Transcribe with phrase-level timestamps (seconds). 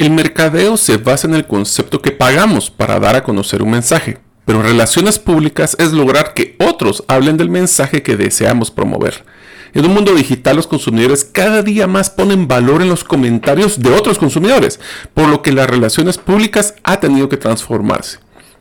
[0.00, 4.16] El mercadeo se basa en el concepto que pagamos para dar a conocer un mensaje,
[4.46, 9.26] pero relaciones públicas es lograr que otros hablen del mensaje que deseamos promover.
[9.74, 13.90] En un mundo digital los consumidores cada día más ponen valor en los comentarios de
[13.90, 14.80] otros consumidores,
[15.12, 18.20] por lo que las relaciones públicas ha tenido que transformarse.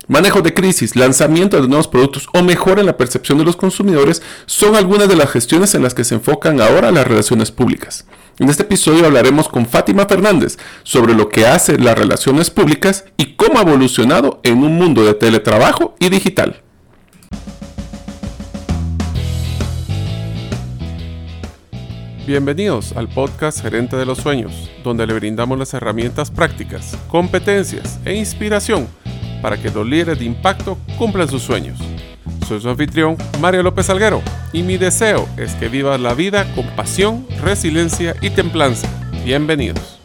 [0.10, 4.24] Manejo de crisis, lanzamiento de nuevos productos o mejora en la percepción de los consumidores
[4.48, 8.08] son algunas de las gestiones en las que se enfocan ahora las relaciones públicas.
[8.40, 13.36] En este episodio hablaremos con Fátima Fernández sobre lo que hace las relaciones públicas y
[13.36, 16.64] cómo ha evolucionado en un mundo de teletrabajo y digital.
[22.26, 28.16] Bienvenidos al podcast Gerente de los Sueños, donde le brindamos las herramientas prácticas, competencias e
[28.16, 28.88] inspiración
[29.42, 31.80] para que los líderes de impacto cumplan sus sueños.
[32.48, 34.22] Soy su anfitrión, Mario López Alguero,
[34.54, 38.88] y mi deseo es que vivas la vida con pasión, resiliencia y templanza.
[39.24, 40.00] Bienvenidos.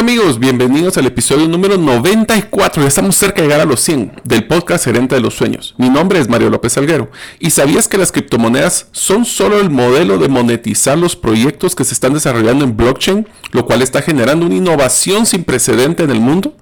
[0.00, 4.22] Hola amigos, bienvenidos al episodio número 94, ya estamos cerca de llegar a los 100
[4.24, 5.74] del podcast Gerente de los Sueños.
[5.76, 10.16] Mi nombre es Mario López Alguero y ¿sabías que las criptomonedas son solo el modelo
[10.16, 14.54] de monetizar los proyectos que se están desarrollando en blockchain, lo cual está generando una
[14.54, 16.56] innovación sin precedente en el mundo?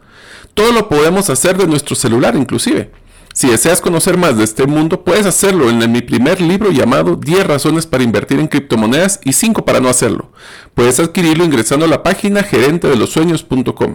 [0.54, 2.90] Todo lo podemos hacer de nuestro celular inclusive.
[3.38, 7.46] Si deseas conocer más de este mundo, puedes hacerlo en mi primer libro llamado 10
[7.46, 10.32] razones para invertir en criptomonedas y 5 para no hacerlo.
[10.74, 13.94] Puedes adquirirlo ingresando a la página gerentedelosueños.com.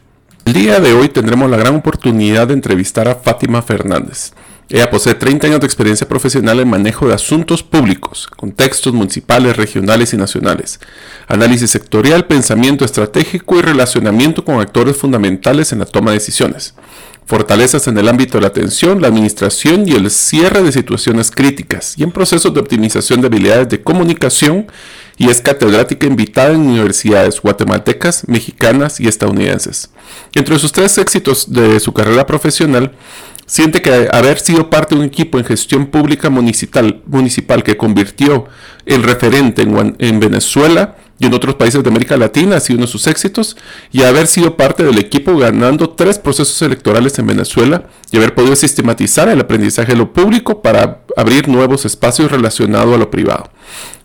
[0.51, 4.33] El día de hoy tendremos la gran oportunidad de entrevistar a Fátima Fernández.
[4.67, 10.13] Ella posee 30 años de experiencia profesional en manejo de asuntos públicos, contextos municipales, regionales
[10.13, 10.81] y nacionales,
[11.29, 16.73] análisis sectorial, pensamiento estratégico y relacionamiento con actores fundamentales en la toma de decisiones,
[17.25, 21.93] fortalezas en el ámbito de la atención, la administración y el cierre de situaciones críticas
[21.97, 24.67] y en procesos de optimización de habilidades de comunicación
[25.21, 29.91] y es catedrática invitada en universidades guatemaltecas, mexicanas y estadounidenses.
[30.33, 32.93] Entre sus tres éxitos de su carrera profesional,
[33.45, 38.45] siente que haber sido parte de un equipo en gestión pública municipal, que convirtió
[38.87, 42.87] el referente en, en Venezuela y en otros países de América Latina ha sido uno
[42.87, 43.55] de sus éxitos,
[43.91, 48.55] y haber sido parte del equipo ganando tres procesos electorales en Venezuela y haber podido
[48.55, 53.51] sistematizar el aprendizaje de lo público para abrir nuevos espacios relacionados a lo privado.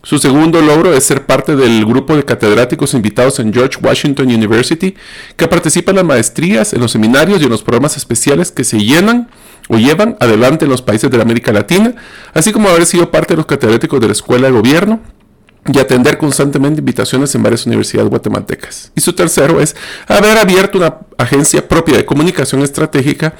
[0.02, 4.94] Su segundo logro es ser parte del grupo de catedráticos invitados en George Washington University
[5.36, 8.78] que participan en las maestrías, en los seminarios y en los programas especiales que se
[8.78, 9.30] llenan
[9.68, 11.94] o llevan adelante en los países de América Latina,
[12.34, 15.00] así como haber sido parte de los catedráticos de la Escuela de Gobierno,
[15.72, 18.92] y atender constantemente invitaciones en varias universidades guatemaltecas.
[18.94, 23.34] Y su tercero es haber abierto una agencia propia de comunicación estratégica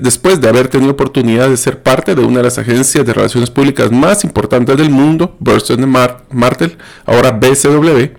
[0.00, 3.50] después de haber tenido oportunidad de ser parte de una de las agencias de relaciones
[3.50, 5.88] públicas más importantes del mundo, Burstyn
[6.30, 8.10] Martel, ahora BCW,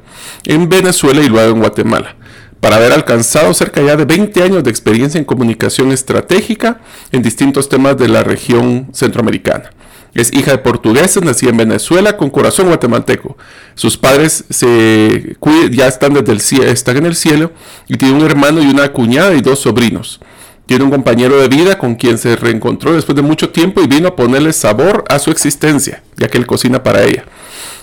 [0.45, 2.15] en Venezuela y luego en Guatemala
[2.59, 6.81] para haber alcanzado cerca ya de 20 años de experiencia en comunicación estratégica
[7.11, 9.69] en distintos temas de la región centroamericana.
[10.17, 13.37] Es hija de portugueses, nacida en Venezuela con corazón guatemalteco.
[13.75, 15.37] Sus padres se,
[15.69, 17.51] ya están, desde el, están en el cielo
[17.87, 20.19] y tiene un hermano y una cuñada y dos sobrinos.
[20.65, 24.07] Tiene un compañero de vida con quien se reencontró después de mucho tiempo y vino
[24.07, 27.25] a ponerle sabor a su existencia, ya que él cocina para ella.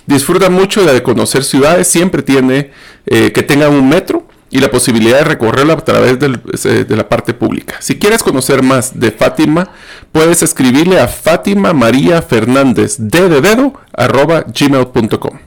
[0.05, 2.73] Disfruta mucho de conocer ciudades, siempre tiene
[3.07, 7.35] eh, que tenga un metro y la posibilidad de recorrerlo a través de la parte
[7.35, 7.75] pública.
[7.81, 9.69] Si quieres conocer más de Fátima,
[10.13, 15.39] puedes escribirle a Fátima María Fernández de dedo gmail.com.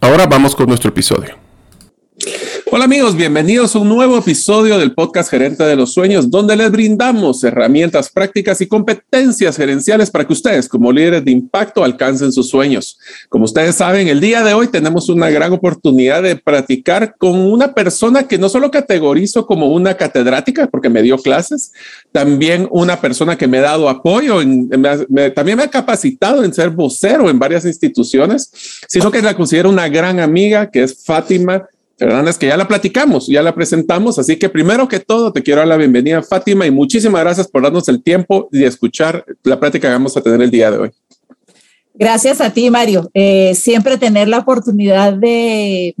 [0.00, 1.34] Ahora vamos con nuestro episodio.
[2.74, 6.70] Hola amigos, bienvenidos a un nuevo episodio del podcast Gerente de los Sueños, donde les
[6.70, 12.48] brindamos herramientas prácticas y competencias gerenciales para que ustedes, como líderes de impacto, alcancen sus
[12.48, 12.98] sueños.
[13.28, 17.74] Como ustedes saben, el día de hoy tenemos una gran oportunidad de practicar con una
[17.74, 21.74] persona que no solo categorizo como una catedrática, porque me dio clases,
[22.10, 24.36] también una persona que me ha dado apoyo,
[25.34, 28.50] también me ha capacitado en ser vocero en varias instituciones,
[28.88, 31.68] sino que la considero una gran amiga, que es Fátima
[32.28, 35.60] es que ya la platicamos, ya la presentamos, así que primero que todo te quiero
[35.60, 39.88] dar la bienvenida, Fátima, y muchísimas gracias por darnos el tiempo de escuchar la práctica
[39.88, 40.90] que vamos a tener el día de hoy.
[41.94, 43.10] Gracias a ti, Mario.
[43.14, 45.94] Eh, siempre tener la oportunidad de,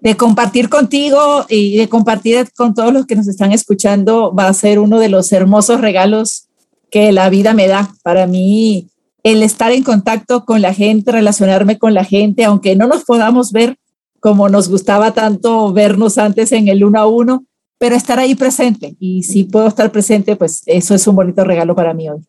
[0.00, 4.52] de compartir contigo y de compartir con todos los que nos están escuchando va a
[4.52, 6.48] ser uno de los hermosos regalos
[6.90, 7.90] que la vida me da.
[8.02, 8.88] Para mí,
[9.22, 13.52] el estar en contacto con la gente, relacionarme con la gente, aunque no nos podamos
[13.52, 13.76] ver
[14.22, 17.44] como nos gustaba tanto vernos antes en el uno a uno,
[17.76, 18.94] pero estar ahí presente.
[19.00, 22.20] Y si puedo estar presente, pues eso es un bonito regalo para mí hoy.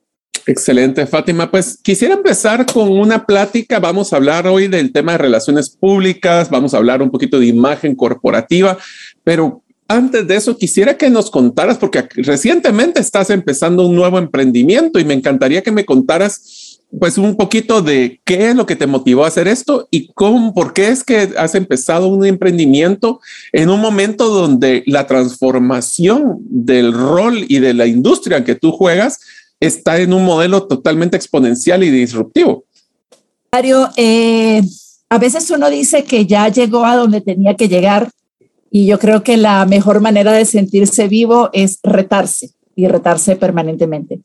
[0.48, 1.51] Excelente, Fátima.
[1.51, 3.80] Pues quisiera empezar con una plática.
[3.80, 7.45] Vamos a hablar hoy del tema de relaciones públicas, vamos a hablar un poquito de
[7.45, 8.75] imagen corporativa,
[9.24, 14.98] pero antes de eso quisiera que nos contaras, porque recientemente estás empezando un nuevo emprendimiento
[14.98, 16.62] y me encantaría que me contaras
[17.00, 20.54] pues un poquito de qué es lo que te motivó a hacer esto y cómo,
[20.54, 23.19] por qué es que has empezado un emprendimiento
[23.51, 29.22] en un momento donde la transformación del rol y de la industria que tú juegas
[29.60, 32.66] está en un modelo totalmente exponencial y disruptivo.
[33.51, 34.62] Mario, eh,
[35.10, 38.10] a veces uno dice que ya llegó a donde tenía que llegar
[38.69, 44.22] y yo creo que la mejor manera de sentirse vivo es retarse y retarse permanentemente.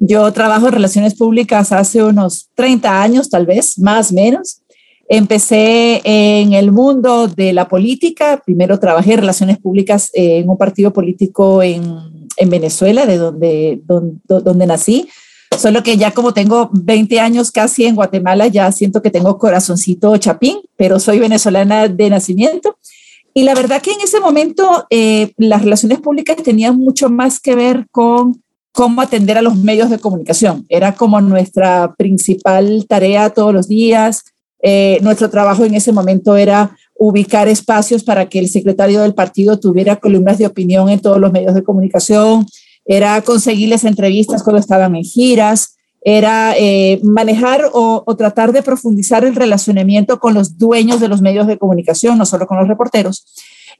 [0.00, 4.62] Yo trabajo en relaciones públicas hace unos 30 años, tal vez, más o menos.
[5.08, 8.42] Empecé en el mundo de la política.
[8.44, 12.10] Primero trabajé en relaciones públicas en un partido político en
[12.40, 15.08] en Venezuela, de donde, donde, nací.
[15.56, 20.16] Solo que ya como tengo 20 años casi en Guatemala, ya siento que tengo corazoncito
[20.16, 22.78] chapín, pero soy venezolana de nacimiento.
[23.34, 27.54] Y la verdad que en ese momento eh, las relaciones públicas tenían mucho más que
[27.54, 30.64] ver con cómo atender a los medios de comunicación.
[30.68, 34.24] Era como nuestra principal tarea todos los días.
[34.62, 39.58] Eh, nuestro trabajo en ese momento era ubicar espacios para que el secretario del partido
[39.58, 42.46] tuviera columnas de opinión en todos los medios de comunicación,
[42.84, 49.34] era conseguirles entrevistas cuando estaban en giras, era eh, manejar o, tratar de profundizar el
[49.34, 53.24] relacionamiento con los dueños de los medios de comunicación, no solo con los reporteros.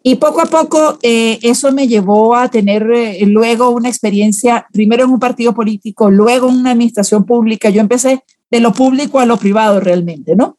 [0.03, 5.05] Y poco a poco eh, eso me llevó a tener eh, luego una experiencia, primero
[5.05, 7.69] en un partido político, luego en una administración pública.
[7.69, 10.57] Yo empecé de lo público a lo privado realmente, ¿no?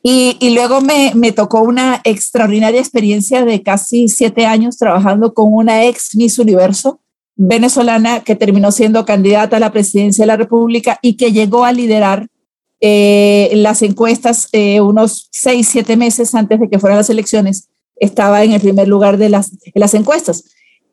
[0.00, 5.84] Y, luego me, me, tocó una extraordinaria experiencia de casi siete años trabajando con una
[5.84, 7.00] ex Miss Universo
[7.34, 11.72] venezolana que terminó siendo candidata a la presidencia de la República y que llegó a
[11.72, 12.28] liderar
[12.80, 14.48] eh, las encuestas
[14.80, 17.68] unos seis, siete meses antes de que fueran las elecciones.
[18.00, 20.44] Estaba en el primer lugar de las, de las encuestas.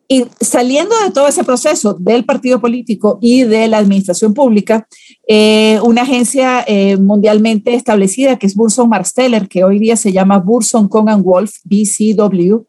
[0.08, 4.86] Y saliendo de todo ese proceso del partido político y de la administración pública,
[5.26, 10.38] eh, una agencia eh, mundialmente establecida que es Burson Marsteller, que hoy día se llama
[10.38, 12.66] Burson Conan Wolf, BCW,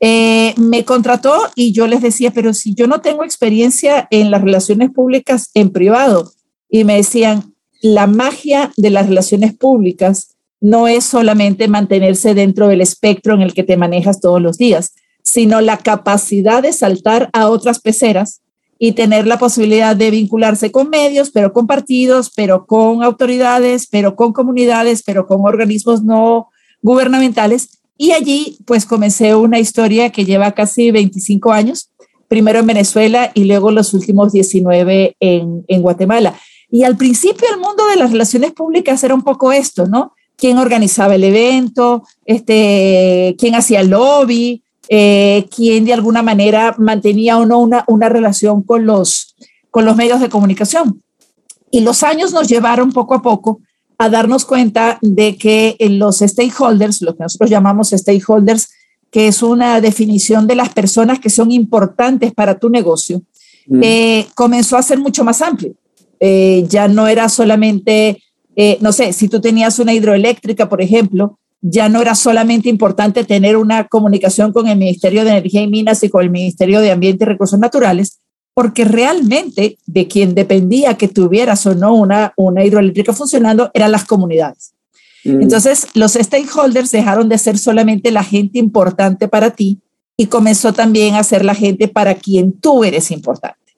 [0.00, 4.40] eh, me contrató y yo les decía, pero si yo no tengo experiencia en las
[4.40, 6.32] relaciones públicas en privado,
[6.70, 12.80] y me decían, la magia de las relaciones públicas no es solamente mantenerse dentro del
[12.80, 17.48] espectro en el que te manejas todos los días, sino la capacidad de saltar a
[17.48, 18.40] otras peceras
[18.78, 24.14] y tener la posibilidad de vincularse con medios, pero con partidos, pero con autoridades, pero
[24.14, 26.48] con comunidades, pero con organismos no
[26.80, 27.80] gubernamentales.
[27.96, 31.90] Y allí pues comencé una historia que lleva casi 25 años,
[32.28, 36.38] primero en Venezuela y luego los últimos 19 en, en Guatemala.
[36.70, 40.12] Y al principio el mundo de las relaciones públicas era un poco esto, ¿no?
[40.38, 42.04] ¿Quién organizaba el evento?
[42.24, 44.62] Este, ¿Quién hacía el lobby?
[44.88, 49.36] eh, quién de alguna manera mantenía o no una, una relación con los,
[49.70, 51.02] con los medios de comunicación.
[51.70, 53.60] Y los años nos llevaron poco a poco
[53.98, 58.70] a darnos cuenta de que los stakeholders, lo que nosotros llamamos stakeholders,
[59.10, 63.22] que es una definición de las personas que son importantes para tu negocio,
[63.66, 63.80] mm.
[63.82, 65.74] eh, comenzó a ser mucho más amplio.
[66.20, 68.22] Eh, ya no era solamente,
[68.60, 73.22] eh, no sé, si tú tenías una hidroeléctrica, por ejemplo, ya no era solamente importante
[73.22, 76.90] tener una comunicación con el Ministerio de Energía y Minas y con el Ministerio de
[76.90, 78.18] Ambiente y Recursos Naturales,
[78.54, 84.04] porque realmente de quien dependía que tuvieras o no una, una hidroeléctrica funcionando eran las
[84.04, 84.72] comunidades.
[85.24, 85.42] Mm.
[85.42, 89.78] Entonces, los stakeholders dejaron de ser solamente la gente importante para ti
[90.16, 93.76] y comenzó también a ser la gente para quien tú eres importante.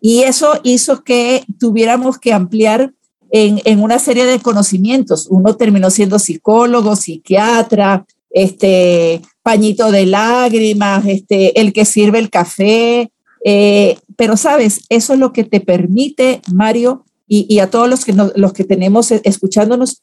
[0.00, 2.94] Y eso hizo que tuviéramos que ampliar
[3.32, 5.26] en, una serie de conocimientos.
[5.30, 13.10] Uno terminó siendo psicólogo, psiquiatra, este, pañito de lágrimas, este, el que sirve el café.
[13.44, 18.12] Eh, pero sabes, eso es lo que te permite, Mario, y, a todos los que,
[18.12, 20.02] los que tenemos escuchándonos,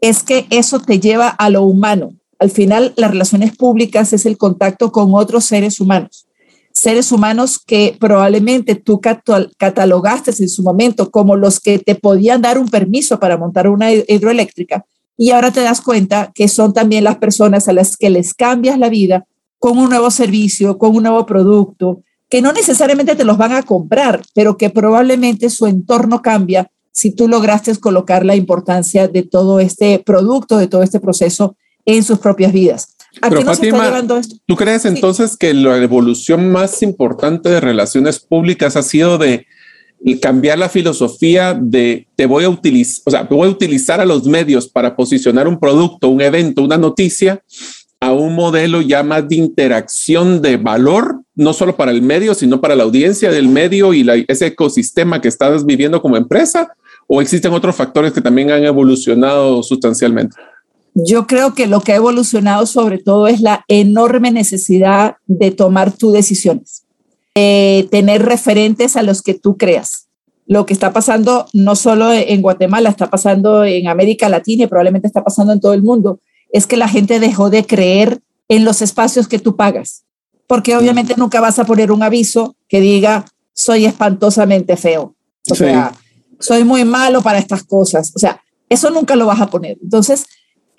[0.00, 2.14] es que eso te lleva a lo humano.
[2.38, 6.28] Al final, las relaciones públicas es el contacto con otros seres humanos.
[6.72, 12.58] Seres humanos que probablemente tú catalogaste en su momento como los que te podían dar
[12.58, 14.84] un permiso para montar una hidroeléctrica
[15.16, 18.78] y ahora te das cuenta que son también las personas a las que les cambias
[18.78, 19.26] la vida
[19.58, 23.62] con un nuevo servicio, con un nuevo producto, que no necesariamente te los van a
[23.62, 29.60] comprar, pero que probablemente su entorno cambia si tú lograste colocar la importancia de todo
[29.60, 32.89] este producto, de todo este proceso en sus propias vidas.
[33.20, 34.02] ¿A Pero Fátima,
[34.46, 39.46] ¿tú crees entonces que la evolución más importante de relaciones públicas ha sido de
[40.20, 44.24] cambiar la filosofía de te voy a utilizar, o sea, voy a utilizar a los
[44.26, 47.42] medios para posicionar un producto, un evento, una noticia
[48.00, 52.60] a un modelo ya más de interacción de valor, no solo para el medio, sino
[52.60, 56.72] para la audiencia del medio y ese ecosistema que estás viviendo como empresa?
[57.06, 60.36] ¿O existen otros factores que también han evolucionado sustancialmente?
[61.06, 65.92] Yo creo que lo que ha evolucionado sobre todo es la enorme necesidad de tomar
[65.92, 66.84] tus decisiones,
[67.34, 70.08] tener referentes a los que tú creas.
[70.46, 75.06] Lo que está pasando no solo en Guatemala, está pasando en América Latina y probablemente
[75.06, 76.20] está pasando en todo el mundo,
[76.52, 80.02] es que la gente dejó de creer en los espacios que tú pagas,
[80.48, 85.14] porque obviamente nunca vas a poner un aviso que diga, soy espantosamente feo,
[85.48, 85.92] o sea,
[86.40, 89.78] soy muy malo para estas cosas, o sea, eso nunca lo vas a poner.
[89.80, 90.24] Entonces,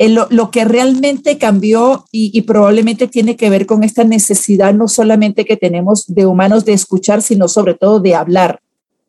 [0.01, 5.46] eh, lo, que realmente cambió y, probablemente tiene que ver con esta necesidad no solamente
[5.46, 8.62] que tenemos de humanos de escuchar, sino sobre todo de hablar,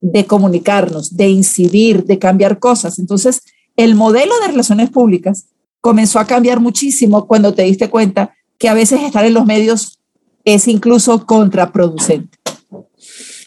[0.03, 2.99] de comunicarnos, de incidir, de cambiar cosas.
[2.99, 3.41] Entonces,
[3.75, 5.47] el modelo de relaciones públicas
[5.81, 9.99] comenzó a cambiar muchísimo cuando te diste cuenta que a veces estar en los medios
[10.45, 12.37] es incluso contraproducente.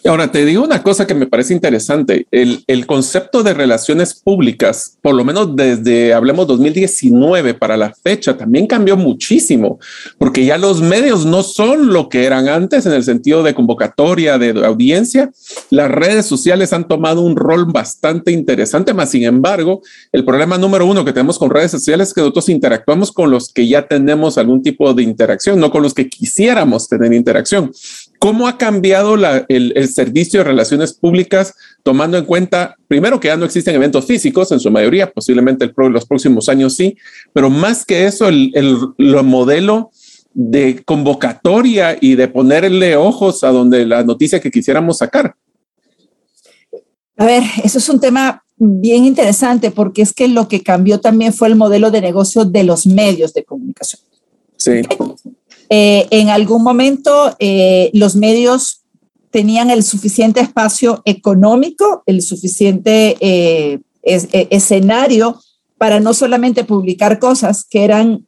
[0.08, 2.28] Ahora, te digo una cosa que me parece interesante.
[2.30, 8.38] El, el, concepto de relaciones públicas, por lo menos desde, hablemos 2019 para la fecha,
[8.38, 9.80] también cambió muchísimo,
[10.20, 14.38] porque ya los medios no son lo que eran antes en el sentido de convocatoria,
[14.38, 15.32] de, audiencia.
[15.72, 19.82] Las redes sociales han tomado un rol bastante interesante, más sin embargo,
[20.12, 23.52] el problema número uno que tenemos con redes sociales es que nosotros interactuamos con los
[23.52, 27.72] que ya tenemos algún tipo de interacción, no con los que quisiéramos tener interacción.
[28.26, 29.14] ¿Cómo ha cambiado
[29.50, 31.54] el, servicio de relaciones públicas
[31.84, 35.94] tomando en cuenta, primero, que ya no existen eventos físicos en su mayoría, posiblemente en
[35.94, 36.98] los próximos años sí,
[37.34, 38.52] pero más que eso, el,
[38.98, 39.92] modelo
[40.34, 45.36] de convocatoria y de ponerle ojos a donde la noticia que quisiéramos sacar?
[47.18, 51.32] A ver, eso es un tema bien interesante porque es que lo que cambió también
[51.32, 54.02] fue el modelo de negocio de los medios de comunicación.
[54.58, 54.82] Sí.
[55.70, 58.82] Eh, en algún momento eh, los medios
[59.32, 65.42] tenían el suficiente espacio económico, el suficiente eh, escenario
[65.78, 68.26] para no solamente publicar cosas que eran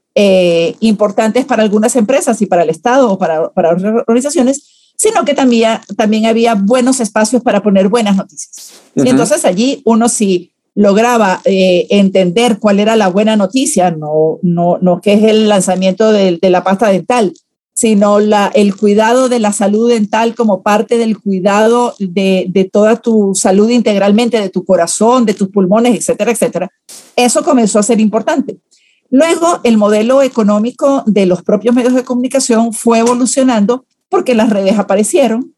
[0.79, 5.35] importantes para algunas empresas y para el Estado o para, para otras organizaciones, sino que
[5.35, 8.81] también, también había buenos espacios para poner buenas noticias.
[8.95, 14.77] Y entonces allí uno sí lograba eh, entender cuál era la buena noticia, no, no,
[14.79, 17.33] no que es el lanzamiento de, la pasta dental,
[17.73, 23.33] sino el cuidado de la salud dental como parte del cuidado de, de, toda tu
[23.33, 26.69] salud integralmente, de tu corazón, de tus pulmones, etcétera, etcétera.
[27.15, 28.59] Eso comenzó a ser importante.
[29.09, 34.77] Luego, el modelo económico de los propios medios de comunicación fue evolucionando porque las redes
[34.77, 35.55] aparecieron,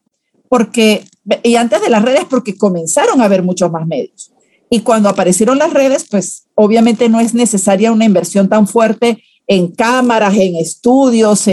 [0.48, 1.04] porque,
[1.42, 4.32] y antes de las redes, porque comenzaron a haber muchos más medios.
[4.72, 9.66] Y cuando aparecieron las redes, pues obviamente no es necesaria una inversión tan fuerte en
[9.72, 11.44] cámaras, en estudios,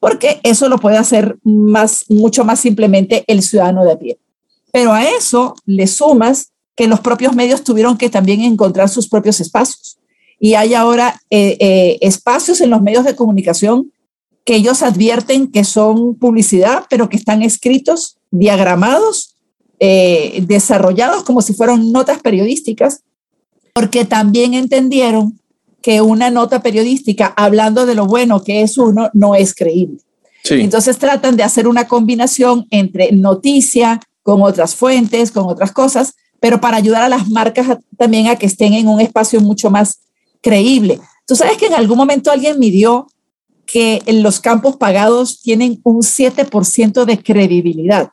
[0.00, 4.18] porque eso lo puede hacer más, mucho más simplemente el ciudadano de a pie.
[4.72, 9.40] Pero a eso le sumas que los propios medios tuvieron que también encontrar sus propios
[9.40, 9.98] espacios.
[10.40, 13.92] Y hay ahora eh, eh, espacios en los medios de comunicación
[14.44, 19.35] que ellos advierten que son publicidad, pero que están escritos, diagramados
[19.78, 23.02] eh, desarrollados como si fueran notas periodísticas,
[23.74, 25.38] porque también entendieron
[25.82, 29.98] que una nota periodística hablando de lo bueno que es uno no es creíble.
[30.48, 36.60] Entonces tratan de hacer una combinación entre noticia con otras fuentes, con otras cosas, pero
[36.60, 40.00] para ayudar a las marcas también a que estén en un espacio mucho más
[40.40, 41.00] creíble.
[41.26, 43.08] Tú sabes que en algún momento alguien midió
[43.66, 48.10] que los campos pagados tienen un 7% de credibilidad.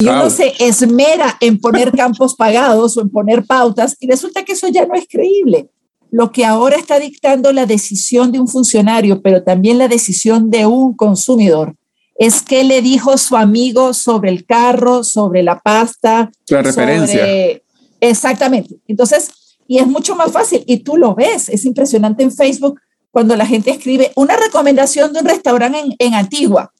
[0.00, 4.52] Y uno se esmera en poner campos pagados o en poner pautas y resulta que
[4.52, 5.68] eso ya no es creíble.
[6.10, 10.66] Lo que ahora está dictando la decisión de un funcionario, pero también la decisión de
[10.66, 11.76] un consumidor,
[12.16, 16.30] es qué le dijo su amigo sobre el carro, sobre la pasta.
[16.48, 17.24] La referencia.
[18.00, 18.76] Exactamente.
[18.88, 19.30] Entonces,
[19.68, 22.80] y es mucho más fácil y tú lo ves, es impresionante en Facebook
[23.10, 26.72] cuando la gente escribe una recomendación de un restaurante en, en Antigua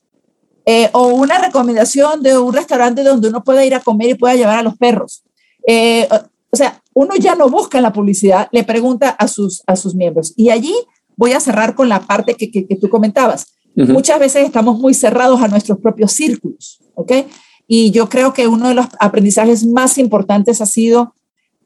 [0.67, 4.35] Eh, o una recomendación de un restaurante donde uno pueda ir a comer y pueda
[4.35, 5.25] llevar a los perros.
[5.67, 6.07] Eh,
[6.51, 10.35] o sea, uno ya no busca la publicidad, le pregunta a sus, a sus miembros.
[10.37, 10.75] Y allí
[11.17, 13.47] voy a cerrar con la parte que, que, tú comentabas.
[13.75, 17.13] Muchas veces estamos muy cerrados a nuestros propios círculos, ¿ok?
[17.67, 21.15] Y yo creo que uno de los aprendizajes más importantes ha sido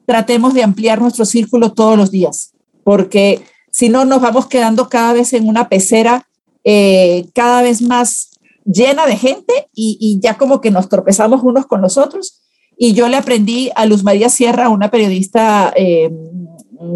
[0.05, 5.13] tratemos de ampliar nuestro círculo todos los días, porque si no nos vamos quedando cada
[5.13, 6.27] vez en una pecera
[6.63, 8.31] eh, cada vez más
[8.65, 12.41] llena de gente y, y, ya como que nos tropezamos unos con los otros.
[12.77, 16.11] Y yo le aprendí a Luz María Sierra, una periodista eh,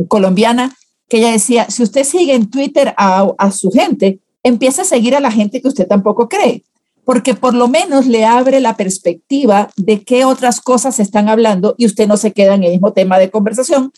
[0.08, 0.76] colombiana,
[1.08, 5.16] que ella decía, si usted sigue en Twitter a, a su gente, empieza a seguir
[5.16, 6.64] a la gente que usted tampoco cree
[7.10, 11.74] porque por lo menos le abre la perspectiva de qué otras cosas se están hablando
[11.76, 13.92] y usted no se queda en el mismo tema de conversación,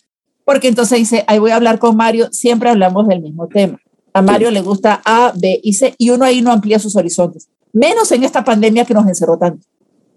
[0.45, 3.81] porque entonces dice, ahí voy a hablar con Mario, siempre hablamos del mismo tema.
[4.13, 7.49] A Mario le gusta A, B y C, y uno ahí no amplía sus horizontes,
[7.73, 9.65] menos en esta pandemia que nos encerró tanto.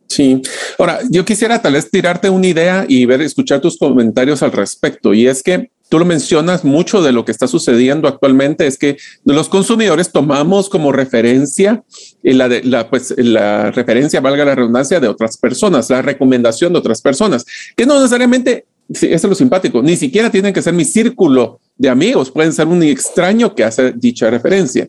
[0.09, 0.43] Sí.
[0.79, 5.15] Ahora, yo quisiera tal vez tirarte una idea y ver, escuchar tus comentarios al respecto.
[5.15, 8.97] Y es que tú lo mencionas, mucho de lo que está sucediendo actualmente es que
[9.25, 11.85] los consumidores tomamos como referencia
[12.23, 16.79] la, de, la, pues, la referencia, valga la redundancia, de otras personas, la recomendación de
[16.79, 17.45] otras personas,
[17.77, 21.89] que no necesariamente, eso es lo simpático, ni siquiera tienen que ser mi círculo de
[21.89, 24.89] amigos, pueden ser un extraño que hace dicha referencia.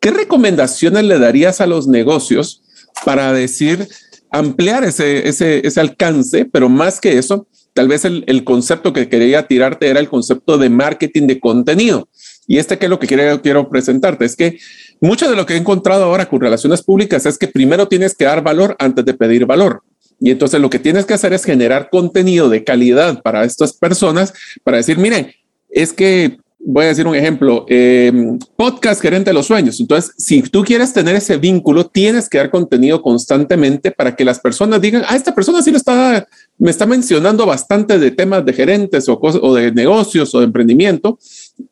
[0.00, 2.62] ¿Qué recomendaciones le darías a los negocios
[3.04, 3.88] para decir,
[4.30, 9.08] ampliar ese, ese, ese alcance, pero más que eso, tal vez el, el, concepto que
[9.08, 12.08] quería tirarte era el concepto de marketing de contenido.
[12.46, 14.58] Y este que es lo que quiero, quiero presentarte es que
[15.00, 18.24] mucho de lo que he encontrado ahora con relaciones públicas es que primero tienes que
[18.24, 19.82] dar valor antes de pedir valor.
[20.20, 24.32] Y entonces lo que tienes que hacer es generar contenido de calidad para estas personas
[24.62, 25.32] para decir, miren,
[25.72, 28.12] es que voy a decir un ejemplo, eh,
[28.56, 29.80] podcast gerente de los sueños.
[29.80, 34.38] Entonces, si tú quieres tener ese vínculo, tienes que dar contenido constantemente para que las
[34.38, 36.26] personas digan, ah, esta persona sí lo está,
[36.58, 41.18] me está mencionando bastante de temas de gerentes o, o de negocios o de emprendimiento.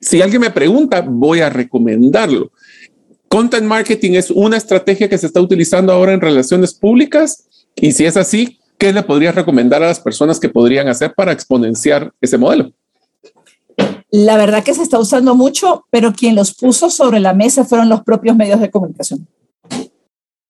[0.00, 2.50] Si alguien me pregunta, voy a recomendarlo.
[3.28, 7.46] Content marketing es una estrategia que se está utilizando ahora en relaciones públicas.
[7.76, 11.30] Y si es así, ¿qué le podrías recomendar a las personas que podrían hacer para
[11.30, 12.72] exponenciar ese modelo?
[14.10, 17.88] La verdad que se está usando mucho, pero quien los puso sobre la mesa fueron
[17.88, 19.28] los propios medios de comunicación.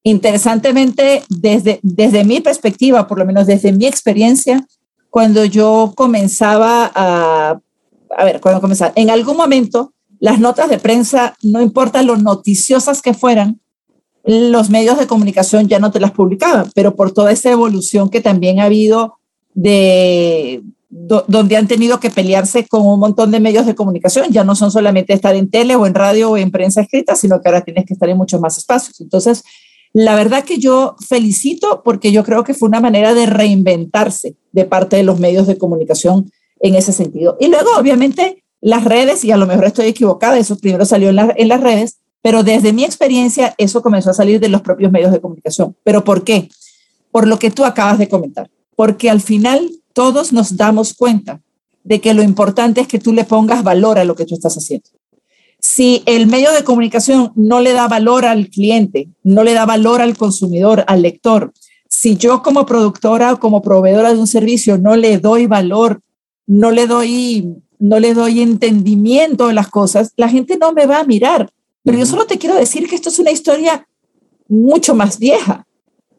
[0.02, 4.66] Interesantemente, desde, desde mi perspectiva, por lo menos desde mi experiencia,
[5.10, 7.60] cuando yo comenzaba a,
[8.16, 13.02] a ver, cuando comenzaba, en algún momento las notas de prensa, no importa lo noticiosas
[13.02, 13.60] que fueran,
[14.24, 18.20] los medios de comunicación ya no te las publicaban, pero por toda esa evolución que
[18.20, 19.18] también ha habido
[19.54, 24.26] de, donde han tenido que pelearse con un montón de medios de comunicación.
[24.31, 27.40] Ya no son solamente estar en tele o en radio o en prensa escrita, sino
[27.40, 29.00] que ahora tienes que estar en muchos más espacios.
[29.00, 29.44] Entonces,
[29.92, 34.64] la verdad que yo felicito porque yo creo que fue una manera de reinventarse de
[34.64, 37.37] parte de los medios de comunicación en ese sentido.
[37.38, 41.18] Y luego, obviamente, las redes, y a lo mejor estoy equivocada, eso primero salió en,
[41.37, 45.12] en las redes, pero desde mi experiencia eso comenzó a salir de los propios medios
[45.12, 45.76] de comunicación.
[45.85, 46.48] ¿Pero por qué?
[47.12, 48.50] Por lo que tú acabas de comentar.
[48.76, 51.40] Porque al final todos nos damos cuenta
[51.85, 54.57] de que lo importante es que tú le pongas valor a lo que tú estás
[54.57, 54.88] haciendo.
[55.59, 60.00] Si el medio de comunicación no le da valor al cliente, no le da valor
[60.00, 61.53] al consumidor, al lector,
[61.88, 66.00] si yo como productora o como proveedora de un servicio no le doy valor,
[66.46, 71.00] no le doy, no le doy entendimiento de las cosas, la gente no me va
[71.00, 71.50] a mirar.
[71.83, 73.87] Pero yo solo te quiero decir que esto es una historia
[74.48, 75.66] mucho más vieja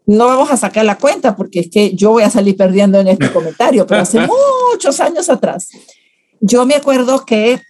[0.06, 3.08] no vamos a sacar la cuenta porque es que yo voy a salir perdiendo en
[3.08, 4.20] este comentario, pero hace
[4.74, 5.70] muchos años atrás,
[6.40, 7.62] yo me acuerdo que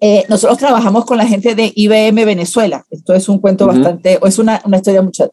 [0.00, 2.84] eh, nosotros trabajamos con la gente de IBM Venezuela.
[2.90, 5.32] Esto es un cuento bastante, o es una, una historia mucho.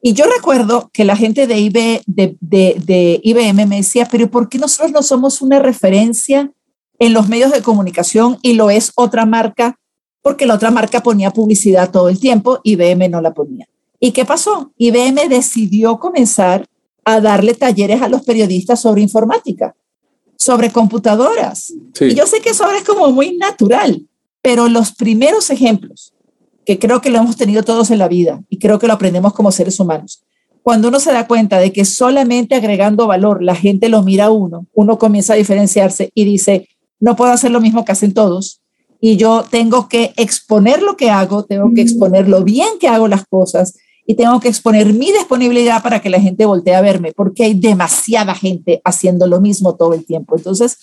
[0.00, 4.30] Y yo recuerdo que la gente de, IB, de, de, de IBM me decía, pero
[4.30, 6.50] ¿por qué nosotros no somos una referencia
[6.98, 9.78] en los medios de comunicación y lo es otra marca?
[10.22, 13.68] Porque la otra marca ponía publicidad todo el tiempo, IBM no la ponía.
[14.06, 14.70] ¿Y qué pasó?
[14.78, 16.64] IBM decidió comenzar
[17.04, 19.74] a darle talleres a los periodistas sobre informática,
[20.36, 21.72] sobre computadoras.
[22.00, 24.06] Y yo sé que eso ahora es como muy natural,
[24.42, 26.14] pero los primeros ejemplos,
[26.64, 29.32] que creo que lo hemos tenido todos en la vida y creo que lo aprendemos
[29.32, 30.22] como seres humanos,
[30.62, 34.30] cuando uno se da cuenta de que solamente agregando valor la gente lo mira a
[34.30, 36.68] uno, uno comienza a diferenciarse y dice,
[37.00, 38.60] no puedo hacer lo mismo que hacen todos,
[39.00, 43.08] y yo tengo que exponer lo que hago, tengo que exponer lo bien que hago
[43.08, 43.74] las cosas
[44.06, 47.54] y tengo que exponer mi disponibilidad para que la gente voltee a verme, porque hay
[47.54, 50.36] demasiada gente haciendo lo mismo todo el tiempo.
[50.36, 50.78] Entonces,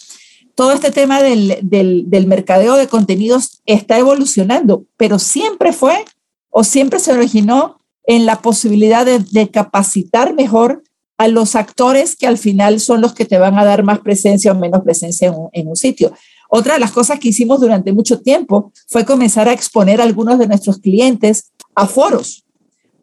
[0.56, 6.06] todo este tema del, del, mercadeo de contenidos está evolucionando, pero siempre fue
[6.50, 10.84] o siempre se originó en la posibilidad de, capacitar mejor
[11.18, 14.52] a los actores que al final son los que te van a dar más presencia
[14.52, 16.14] o menos presencia en un, sitio.
[16.50, 20.38] Otra de las cosas que hicimos durante mucho tiempo fue comenzar a exponer a algunos
[20.38, 22.43] de nuestros clientes a foros.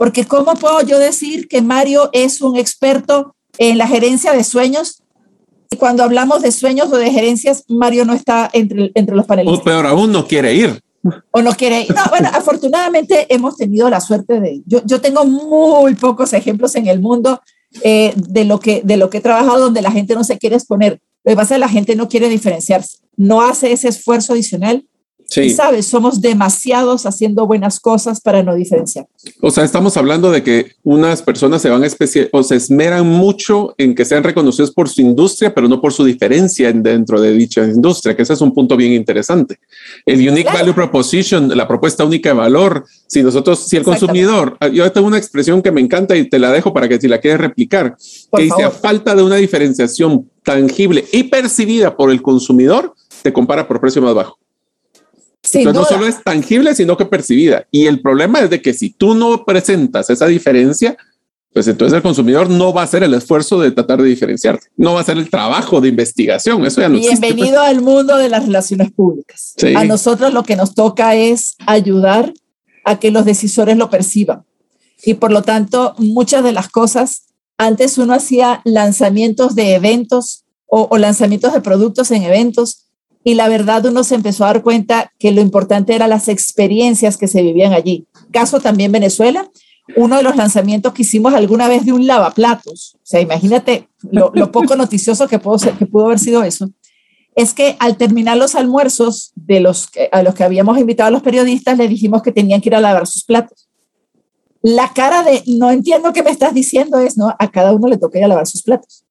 [0.00, 5.02] Porque ¿cómo puedo yo decir que Mario es un experto en la gerencia de sueños?
[5.70, 9.60] Y cuando hablamos de sueños o de gerencias, Mario no está entre, entre los panelistas.
[9.60, 10.80] O peor aún, no quiere ir
[11.32, 11.86] o no quiere.
[11.94, 14.62] No, bueno, afortunadamente hemos tenido la suerte de.
[14.64, 17.42] Yo, yo tengo muy pocos ejemplos en el mundo
[17.82, 20.56] eh, de, lo que, de lo que he trabajado donde la gente no se quiere
[20.56, 20.98] exponer.
[21.24, 24.86] Lo que pasa es que la gente no quiere diferenciarse, no hace ese esfuerzo adicional
[25.36, 29.06] y sabes, somos demasiados haciendo buenas cosas para no diferenciar.
[29.40, 31.88] O sea, estamos hablando de que unas personas se van a
[32.32, 36.04] o se esmeran mucho en que sean reconocidos por su industria, pero no por su
[36.04, 39.58] diferencia dentro de dicha industria, que ese es un punto bien interesante.
[40.04, 44.68] El Unique Value Proposition, la propuesta única de valor, si nosotros, si el consumidor, ah,
[44.68, 47.18] yo tengo una expresión que me encanta y te la dejo para que si la
[47.18, 47.96] quieres replicar,
[48.34, 53.68] que dice a falta de una diferenciación tangible y percibida por el consumidor, te compara
[53.68, 54.39] por precio más bajo
[55.64, 57.66] no solo es tangible, sino que percibida.
[57.70, 60.96] Y el problema es de que si tú no presentas esa diferencia,
[61.52, 64.92] pues entonces el consumidor no va a hacer el esfuerzo de tratar de diferenciarte, no
[64.92, 66.64] va a hacer el trabajo de investigación.
[66.64, 69.54] Eso ya no Bienvenido al mundo de las relaciones públicas.
[69.74, 72.32] A nosotros lo que nos toca es ayudar
[72.84, 74.44] a que los decisores lo perciban.
[75.02, 77.22] Y por lo tanto, muchas de las cosas,
[77.58, 82.89] antes uno hacía lanzamientos de eventos o, o lanzamientos de productos en eventos
[83.22, 87.16] y la verdad uno se empezó a dar cuenta que lo importante eran las experiencias
[87.16, 88.06] que se vivían allí.
[88.32, 89.50] Caso también Venezuela,
[89.96, 94.30] uno de los lanzamientos que hicimos alguna vez de un lavaplatos, o sea, imagínate lo,
[94.52, 96.70] poco noticioso que, pudo que haber sido eso,
[97.34, 101.22] es que al terminar los almuerzos de los a los que habíamos invitado a los
[101.22, 103.68] periodistas, le dijimos que tenían que ir a lavar sus platos.
[104.62, 107.34] La cara de no entiendo qué me estás diciendo es, ¿no?
[107.38, 109.04] A cada uno le toca ir a lavar sus platos.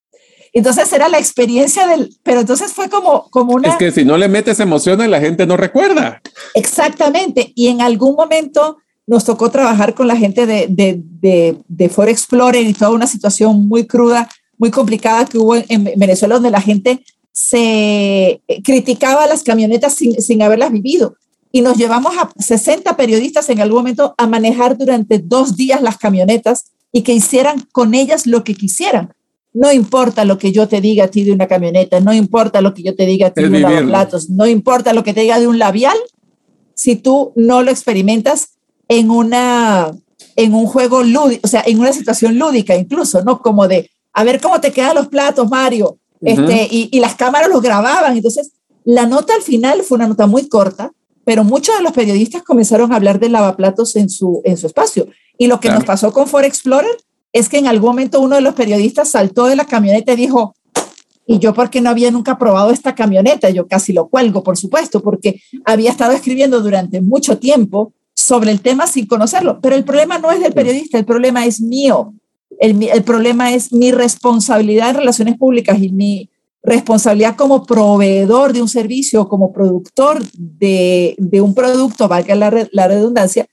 [0.54, 3.70] Entonces era la experiencia del, pero entonces fue como, como una...
[3.70, 6.22] Es que si no le metes emociones, la gente no recuerda.
[6.56, 7.52] Exactamente.
[7.56, 12.66] Y en algún momento nos tocó trabajar con la gente de, de, de, de Explorer
[12.66, 17.04] y toda una situación muy cruda, muy complicada que hubo en, Venezuela, donde la gente
[17.32, 21.16] se criticaba las camionetas sin, sin haberlas vivido.
[21.52, 25.98] Y nos llevamos a 60 periodistas en algún momento a manejar durante dos días las
[25.98, 29.14] camionetas y que hicieran con ellas lo que quisieran
[29.60, 32.74] no importa lo que yo te diga a ti de una camioneta, no importa lo
[32.74, 35.38] que yo te diga a ti de un lavaplatos, no importa lo que te diga
[35.38, 35.98] de un labial,
[36.76, 38.52] si tú no lo experimentas
[38.88, 39.91] en una
[40.38, 43.41] en un juego lúdico, o sea, en una situación lúdica incluso, ¿no?
[43.41, 45.98] Como de, a ver cómo te quedan los platos, Mario.
[46.22, 48.15] este, y, y, las cámaras los grababan.
[48.15, 48.54] Entonces,
[48.86, 50.93] la nota al final fue una nota muy corta,
[51.26, 55.08] pero muchos de los periodistas comenzaron a hablar de lavaplatos en su, en su espacio.
[55.38, 56.95] Y lo que nos pasó con Ford Explorer
[57.34, 60.56] es que en algún momento uno de los periodistas saltó de la camioneta y dijo,
[61.26, 65.02] y yo porque no había nunca probado esta camioneta, yo casi lo cuelgo, por supuesto,
[65.02, 69.60] porque había estado escribiendo durante mucho tiempo sobre el tema sin conocerlo.
[69.62, 72.13] Pero el problema no es del periodista, el problema es mío.
[72.60, 76.30] El, el problema es mi responsabilidad en relaciones públicas y mi
[76.63, 82.88] responsabilidad como proveedor de un servicio, como productor de, de un producto, valga la, la
[82.88, 83.46] redundancia,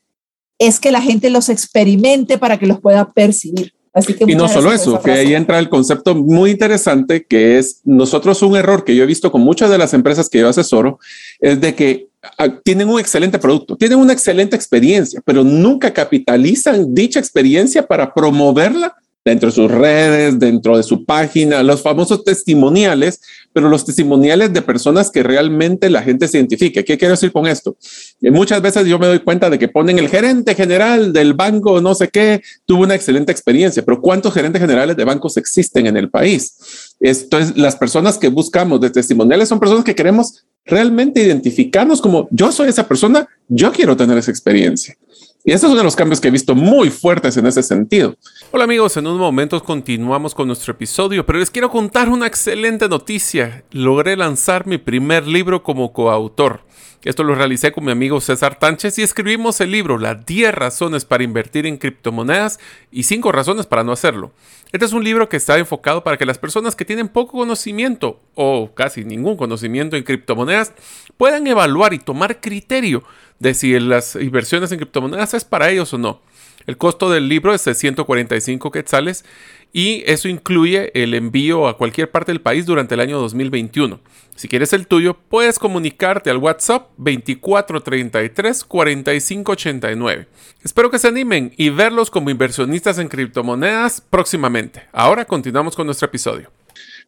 [0.59, 3.73] es que la gente los experimente para que los pueda percibir.
[3.93, 7.81] Así que y no solo eso, que ahí entra el concepto muy interesante que es
[7.85, 10.99] nosotros un error que yo he visto con muchas de las empresas que yo asesoro,
[11.41, 16.95] es de que ah, tienen un excelente producto, tienen una excelente experiencia, pero nunca capitalizan
[16.95, 18.95] dicha experiencia para promoverla
[19.27, 23.21] dentro de sus redes, dentro de su página, los famosos testimoniales,
[23.53, 26.85] pero los testimoniales de personas que realmente la gente se identifique.
[26.85, 27.77] ¿Qué quiero decir con esto?
[28.21, 31.81] Y muchas veces yo me doy cuenta de que ponen el gerente general del banco,
[31.81, 35.97] no sé qué, tuvo una excelente experiencia, pero ¿cuántos gerentes generales de bancos existen en
[35.97, 36.95] el país?
[37.01, 42.29] Esto es, las personas que buscamos de testimoniales son personas que queremos realmente identificarnos como
[42.31, 44.97] yo soy esa persona, yo quiero tener esa experiencia.
[45.45, 48.17] Y estos son de los cambios que he visto muy fuertes en ese sentido.
[48.51, 52.89] Hola amigos, en unos momentos continuamos con nuestro episodio, pero les quiero contar una excelente
[52.89, 53.65] noticia.
[53.71, 56.66] Logré lanzar mi primer libro como coautor.
[57.07, 61.05] Esto lo realicé con mi amigo César Tánchez y escribimos el libro Las 10 razones
[61.05, 62.59] para invertir en criptomonedas
[62.91, 64.33] y 5 razones para no hacerlo.
[64.73, 68.21] Este es un libro que está enfocado para que las personas que tienen poco conocimiento
[68.35, 70.73] o casi ningún conocimiento en criptomonedas
[71.17, 73.05] puedan evaluar y tomar criterio
[73.39, 76.23] de si las inversiones en criptomonedas es para ellos o no.
[76.67, 79.25] El costo del libro es de 145 quetzales
[79.73, 84.01] y eso incluye el envío a cualquier parte del país durante el año 2021.
[84.35, 90.29] Si quieres el tuyo, puedes comunicarte al WhatsApp 2433 4589.
[90.63, 94.83] Espero que se animen y verlos como inversionistas en criptomonedas próximamente.
[94.93, 96.51] Ahora continuamos con nuestro episodio.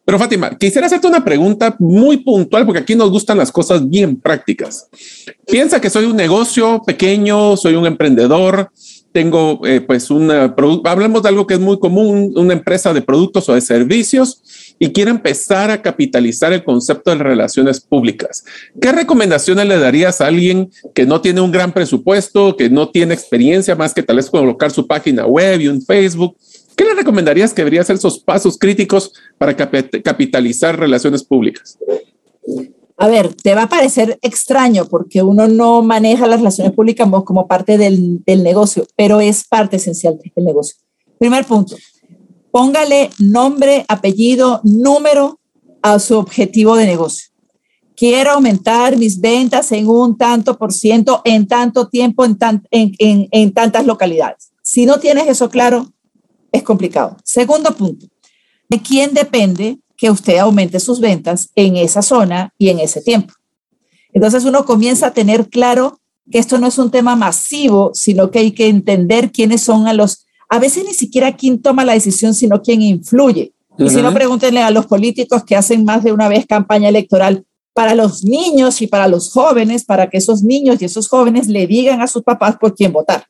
[0.05, 4.19] Pero Fátima, quisiera hacerte una pregunta muy puntual porque aquí nos gustan las cosas bien
[4.19, 4.89] prácticas.
[5.45, 8.71] Piensa que soy un negocio pequeño, soy un emprendedor,
[9.11, 13.49] tengo eh, pues una, hablemos de algo que es muy común, una empresa de productos
[13.49, 18.45] o de servicios y quiero empezar a capitalizar el concepto de relaciones públicas.
[18.79, 23.13] ¿Qué recomendaciones le darías a alguien que no tiene un gran presupuesto, que no tiene
[23.13, 26.37] experiencia más que tal vez colocar su página web y un Facebook?
[26.75, 31.77] ¿Qué le recomendarías que debería ser esos pasos críticos para capitalizar relaciones públicas?
[33.01, 37.47] A ver, te va a parecer extraño porque uno no maneja las relaciones públicas como
[37.47, 40.75] parte del, negocio, pero es parte esencial del negocio.
[41.17, 41.77] Primer punto,
[42.51, 45.39] póngale nombre, apellido, número
[45.81, 47.29] a su objetivo de negocio.
[47.95, 52.37] Quiero aumentar mis ventas en un tanto por ciento en tanto tiempo, en,
[52.69, 54.51] en tantas localidades.
[54.61, 55.89] Si no tienes eso claro,
[56.51, 57.15] es complicado.
[57.23, 58.07] Segundo punto,
[58.67, 63.33] ¿de quién depende que usted aumente sus ventas en esa zona y en ese tiempo.
[64.13, 65.99] Entonces uno comienza a tener claro
[66.31, 69.93] que esto no es un tema masivo, sino que hay que entender quiénes son a
[69.93, 73.53] los, a veces ni siquiera quién toma la decisión, sino quién influye.
[73.77, 77.45] Y si no, pregúntenle a los políticos que hacen más de una vez campaña electoral
[77.73, 81.65] para los niños y para los jóvenes, para que esos niños y esos jóvenes le
[81.65, 83.25] digan a sus papás por quién votar.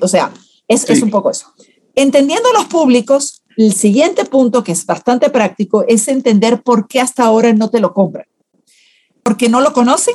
[0.00, 0.32] O sea,
[0.68, 1.46] es, es un poco eso.
[1.94, 7.24] Entendiendo los públicos, el siguiente punto, que es bastante práctico, es entender por qué hasta
[7.24, 8.26] ahora no te lo compran.
[9.22, 10.14] ¿Porque no lo conocen?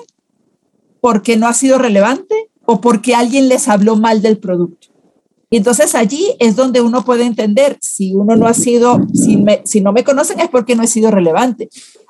[1.02, 2.50] ¿Porque no ha sido relevante?
[2.66, 4.88] ¿O porque alguien les habló mal del producto?
[5.50, 9.94] Y entonces allí es donde uno puede entender si uno no ha sido, si, no
[9.94, 11.70] me conocen es porque no he sido relevante.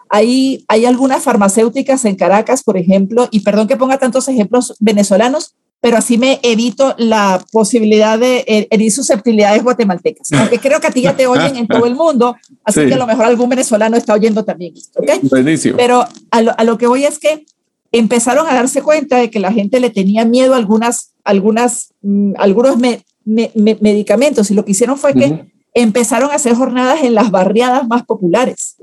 [0.09, 5.55] Hay, hay algunas farmacéuticas en Caracas, por ejemplo, y perdón que ponga tantos ejemplos venezolanos,
[5.85, 11.01] pero así me evito la posibilidad de herir susceptibilidades guatemaltecas, aunque creo que a ti
[11.03, 14.15] ya te oyen en todo el mundo, así que a lo mejor algún venezolano está
[14.15, 14.73] oyendo también.
[14.95, 15.19] ¿okay?
[15.21, 15.77] Buenísimo.
[15.77, 17.45] Pero a lo, a lo, que voy es que
[17.91, 22.33] empezaron a darse cuenta de que la gente le tenía miedo a algunas, algunas, mm,
[22.39, 22.77] algunos
[23.23, 25.45] medicamentos y lo que hicieron fue que
[25.75, 28.77] empezaron a hacer jornadas en las barriadas más populares.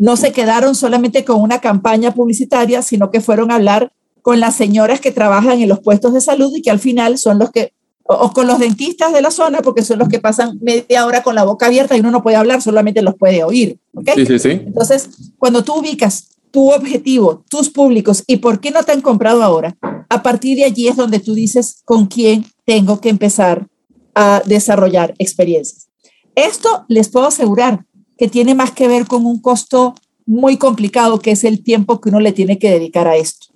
[0.00, 4.56] No se quedaron solamente con una campaña publicitaria, sino que fueron a hablar con las
[4.56, 7.72] señoras que trabajan en los puestos de salud y que al final son los que,
[8.04, 11.34] o, con los dentistas de la zona, porque son los que pasan media hora con
[11.34, 13.78] la boca abierta y uno no puede hablar, solamente los puede oír.
[13.94, 14.14] ¿okay?
[14.16, 14.50] Sí, sí, sí.
[14.50, 19.42] Entonces, cuando tú ubicas tu objetivo, tus públicos y por qué no te han comprado
[19.42, 19.76] ahora,
[20.08, 23.68] a partir de allí es donde tú dices con quién tengo que empezar
[24.14, 25.88] a desarrollar experiencias.
[26.34, 27.84] Esto les puedo asegurar
[28.18, 29.94] que tiene más que ver con un costo
[30.26, 33.49] muy complicado, que es el tiempo que uno le tiene que dedicar a esto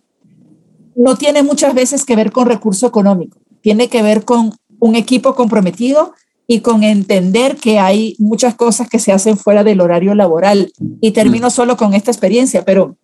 [0.97, 5.35] no tiene muchas veces que ver con recurso económico, tiene que ver con un equipo
[5.35, 6.13] comprometido
[6.47, 10.73] y con entender que hay muchas cosas que se hacen fuera del horario laboral.
[11.01, 11.51] Y termino mm.
[11.51, 12.97] solo con esta experiencia, pero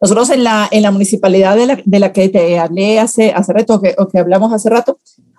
[0.00, 3.52] nosotros en la, en la municipalidad de la, de la que te hablé hace, hace
[3.52, 4.98] rato, que, o que hablamos hace rato,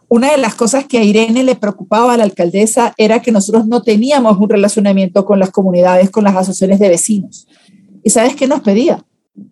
[0.10, 3.68] una de las cosas que a Irene le preocupaba a la alcaldesa era que nosotros
[3.68, 7.48] no teníamos un relacionamiento con las comunidades, con las asociaciones de vecinos.
[8.04, 9.04] ¿Y sabes qué nos pedía?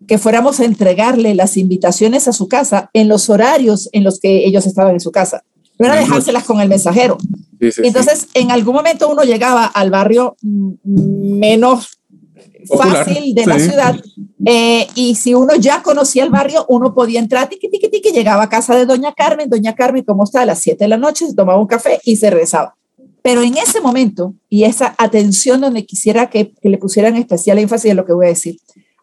[0.06, 4.46] Que fuéramos a entregarle las invitaciones a su casa en los horarios en los que
[4.46, 5.44] ellos estaban en su casa.
[5.78, 7.18] No era dejárselas con el mensajero.
[7.60, 11.98] Entonces, en algún momento uno llegaba al barrio menos
[12.66, 13.96] fácil de la ciudad
[14.44, 18.44] eh, y si uno ya conocía el barrio, uno podía entrar, tiqui, tiqui, tiqui, llegaba
[18.44, 20.42] a casa de Doña Carmen, Doña Carmen, ¿cómo está?
[20.42, 22.76] A las 7 de la noche, se tomaba un café y se regresaba.
[23.22, 27.90] Pero en ese momento, y esa atención donde quisiera que, que le pusieran especial énfasis
[27.90, 28.58] en lo que voy a decir,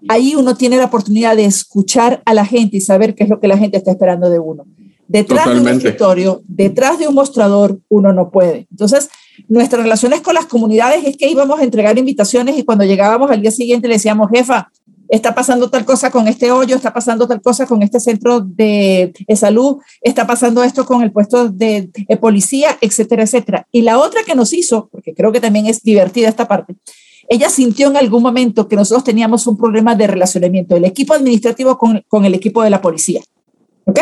[0.09, 3.39] ahí uno tiene la oportunidad de escuchar a la gente y saber qué es lo
[3.39, 4.65] que la gente está esperando de uno.
[5.07, 8.67] Detrás de un escritorio, detrás de un mostrador, uno no puede.
[8.71, 9.09] Entonces,
[9.47, 13.41] nuestras relaciones con las comunidades es que íbamos a entregar invitaciones y cuando llegábamos al
[13.41, 14.71] día siguiente le decíamos, jefa,
[15.09, 19.13] está pasando tal cosa con este hoyo, está pasando tal cosa con este centro de,
[19.35, 23.67] salud, está pasando esto con el puesto de, de, policía, etcétera, etcétera.
[23.71, 26.75] Y la otra que nos hizo, porque creo que también es divertida esta parte,
[27.33, 31.77] ella sintió en algún momento que nosotros teníamos un problema de relacionamiento, el equipo administrativo
[31.77, 33.21] con, con el equipo de la policía.
[33.85, 33.99] ¿Ok?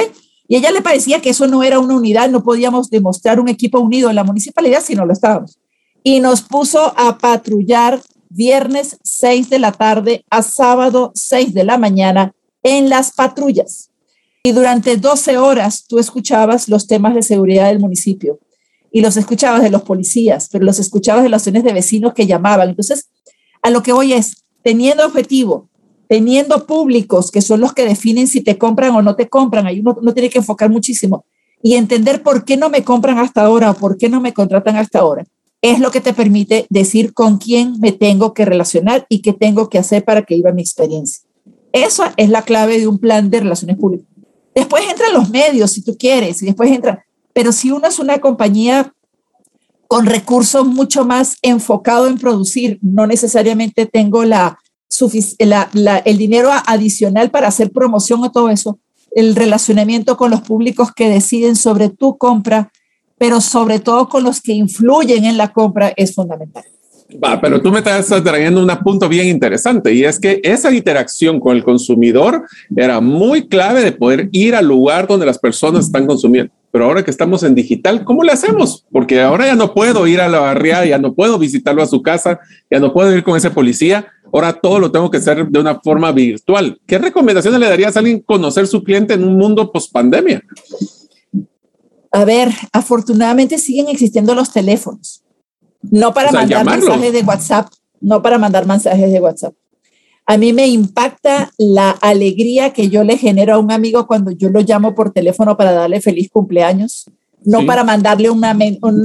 [0.48, 3.48] Y a ella le parecía que eso no era una unidad, no podíamos demostrar un
[3.48, 5.58] equipo unido en la municipalidad si no lo estábamos.
[6.04, 11.78] Y nos puso a patrullar viernes 6 de la tarde a sábado 6 de la
[11.78, 13.92] mañana en las patrullas.
[14.44, 18.40] Y durante 12 horas tú escuchabas los temas de seguridad del municipio
[18.92, 22.28] y los escuchabas de los policías, pero los escuchabas de las zonas de vecinos que
[22.28, 22.70] llamaban.
[22.70, 23.11] Entonces,
[23.62, 25.70] a lo que voy es, teniendo objetivo,
[26.08, 29.80] teniendo públicos que son los que definen si te compran o no te compran, ahí
[29.80, 31.26] uno, tiene que enfocar muchísimo
[31.64, 34.76] y entender por qué no me compran hasta ahora o por qué no me contratan
[34.76, 35.26] hasta ahora.
[35.62, 39.70] Es lo que te permite decir con quién me tengo que relacionar y qué tengo
[39.70, 41.24] que hacer para que iba mi experiencia.
[41.72, 44.08] Esa es la clave de un plan de relaciones públicas.
[44.54, 48.20] Después entran los medios, si tú quieres, y después entra, pero si uno es una
[48.20, 48.94] compañía
[49.92, 54.58] con recursos mucho más enfocado en producir, no necesariamente tengo la,
[56.06, 58.80] el dinero adicional para hacer promoción o todo eso,
[59.14, 62.72] el relacionamiento con los públicos que deciden sobre tu compra,
[63.18, 66.64] pero sobre todo con los que influyen en la compra es fundamental.
[67.22, 71.38] Va, pero tú me estás trayendo un punto bien interesante y es que esa interacción
[71.38, 72.46] con el consumidor
[72.78, 76.54] era muy clave de poder ir al lugar donde las personas están consumiendo.
[76.72, 78.86] Pero ahora que estamos en digital, ¿cómo le hacemos?
[78.92, 82.02] Porque ahora ya no puedo ir a la barriada, ya no puedo visitarlo a su
[82.02, 84.08] casa, ya no puedo ir con ese policía.
[84.34, 86.80] Ahora todo lo tengo que hacer de una forma virtual.
[86.88, 90.42] ¿Qué recomendaciones le darías a alguien conocer su cliente en un mundo post pandemia?
[92.12, 95.24] A ver, afortunadamente siguen existiendo los teléfonos.
[95.82, 97.68] No para mandar mensajes de WhatsApp,
[98.00, 99.54] no para mandar mensajes de WhatsApp.
[100.32, 104.50] A mí me impacta la alegría que yo le genero a un amigo cuando yo
[104.50, 107.04] lo llamo por teléfono para darle feliz cumpleaños,
[107.44, 108.42] no para mandarle un,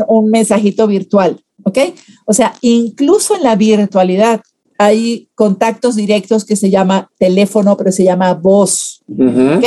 [0.06, 1.78] un mensajito virtual, ¿ok?
[2.26, 4.40] O sea, incluso en la virtualidad
[4.78, 9.64] hay contactos directos que se llama teléfono, pero se llama voz, ¿ok?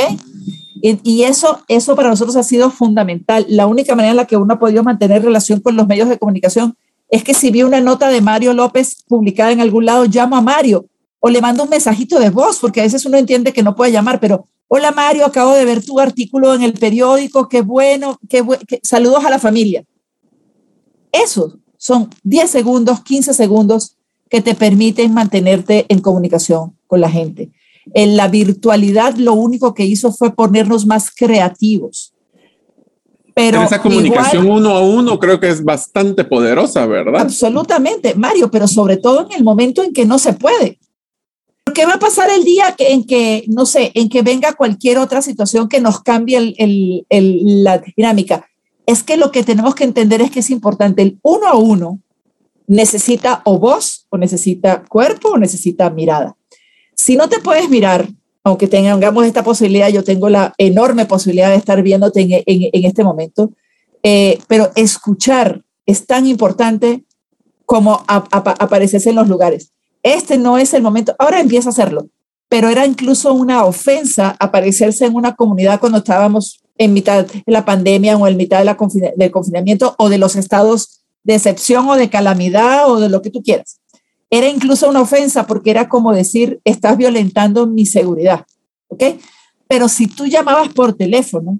[0.80, 3.44] Y, eso, eso para nosotros ha sido fundamental.
[3.50, 6.16] La única manera en la que uno ha podido mantener relación con los medios de
[6.16, 6.74] comunicación
[7.10, 10.40] es que si vi una nota de Mario López publicada en algún lado, llamo a
[10.40, 10.86] Mario
[11.20, 13.92] o le mando un mensajito de voz, porque a veces uno entiende que no puede
[13.92, 18.42] llamar, pero hola Mario, acabo de ver tu artículo en el periódico, qué bueno, qué,
[18.82, 19.84] saludos a la familia.
[21.12, 23.96] Eso son 10 segundos, 15 segundos
[24.28, 27.50] que te permiten mantenerte en comunicación con la gente.
[27.94, 32.14] En la virtualidad lo único que hizo fue ponernos más creativos.
[33.34, 37.22] Pero esa comunicación uno a uno creo que es bastante poderosa, ¿verdad?
[37.22, 40.78] Absolutamente, Mario, pero sobre todo en el momento en que no se puede.
[41.72, 45.22] ¿Qué va a pasar el día en que, no sé, en que venga cualquier otra
[45.22, 46.54] situación que nos cambie
[47.08, 48.48] la dinámica?
[48.86, 52.00] Es que lo que tenemos que entender es que es importante el uno a uno
[52.66, 56.36] necesita o voz, o necesita cuerpo, o necesita mirada.
[56.94, 58.08] Si no te puedes mirar,
[58.44, 63.52] aunque tengamos esta posibilidad, yo tengo la enorme posibilidad de estar viéndote en, este momento,
[64.02, 67.04] eh, pero escuchar es tan importante
[67.66, 69.72] como aparecerse en los lugares.
[70.02, 72.08] Este no es el momento, ahora empieza a hacerlo,
[72.48, 77.64] pero era incluso una ofensa aparecerse en una comunidad cuando estábamos en mitad de la
[77.64, 82.90] pandemia o en mitad del confinamiento o de los estados de excepción o de calamidad
[82.90, 83.80] o de lo que tú quieras.
[84.30, 88.46] Era incluso una ofensa porque era como decir, estás violentando mi seguridad,
[88.88, 89.04] ¿ok?
[89.68, 91.58] Pero si tú llamabas por teléfono,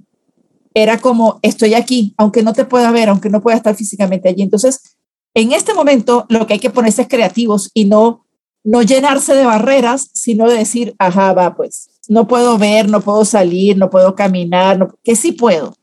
[0.72, 4.42] era como, estoy aquí, aunque no te pueda ver, aunque no pueda estar físicamente allí.
[4.42, 4.96] Entonces,
[5.34, 8.24] en este momento, lo que hay que ponerse es creativos y no
[8.64, 13.24] no llenarse de barreras, sino de decir, ajá, va, pues, no puedo ver, no puedo
[13.24, 15.74] salir, no puedo caminar, no, que sí puedo.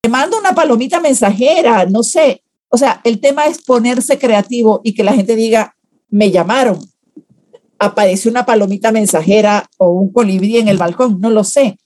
[0.00, 2.42] Te mando una palomita mensajera, no sé.
[2.68, 5.76] O sea, el tema es ponerse creativo y que la gente diga,
[6.08, 6.78] me llamaron,
[7.78, 11.78] apareció una palomita mensajera o un colibrí en el balcón, no lo sé,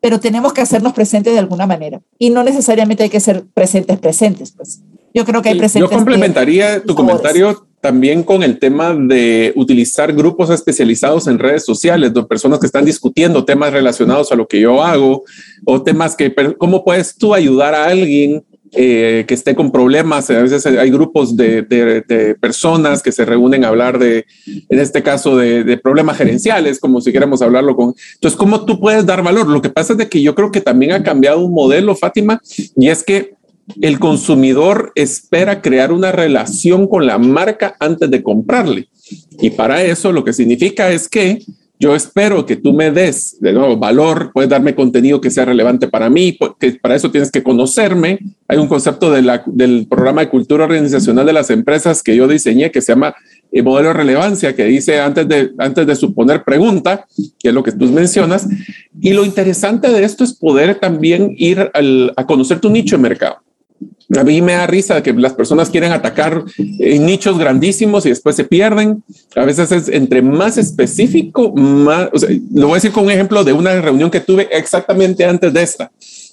[0.00, 3.98] pero tenemos que hacernos presentes de alguna manera y no necesariamente hay que ser presentes
[3.98, 4.82] presentes, pues.
[5.12, 5.90] Yo creo que hay presentes.
[5.90, 12.12] Yo complementaría tu comentario también con el tema de utilizar grupos especializados en redes sociales,
[12.12, 15.24] de personas que están discutiendo temas relacionados a lo que yo hago
[15.64, 20.28] o temas que, ¿cómo puedes tú ayudar a alguien eh, que esté con problemas?
[20.28, 25.38] A veces hay grupos de, personas que se reúnen a hablar de, en este caso,
[25.38, 27.94] de, problemas gerenciales, como si queramos hablarlo con...
[28.14, 29.48] Entonces, ¿cómo tú puedes dar valor?
[29.48, 32.42] Lo que pasa es de que yo creo que también ha cambiado un modelo, Fátima,
[32.76, 33.39] y es que
[33.80, 38.88] el consumidor espera crear una relación con la marca antes de comprarle.
[39.40, 41.42] Y para eso lo que significa es que
[41.82, 45.88] yo espero que tú me des de nuevo valor, puedes darme contenido que sea relevante
[45.88, 48.18] para mí, porque para eso tienes que conocerme.
[48.46, 52.82] Hay un concepto del programa de cultura organizacional de las empresas que yo diseñé que
[52.82, 53.14] se llama
[53.50, 57.06] el eh, modelo de relevancia, que dice antes de, antes de suponer pregunta,
[57.38, 58.46] que es lo que tú mencionas.
[59.00, 61.70] Y lo interesante de esto es poder también ir
[62.14, 63.38] a conocer tu nicho de mercado.
[64.16, 68.44] A mí me da risa que las personas quieren atacar nichos grandísimos y después se
[68.44, 69.04] pierden.
[69.36, 72.10] A veces es entre más específico, más,
[72.52, 75.62] lo voy a decir con un ejemplo de una reunión que tuve exactamente antes de
[75.62, 75.92] esta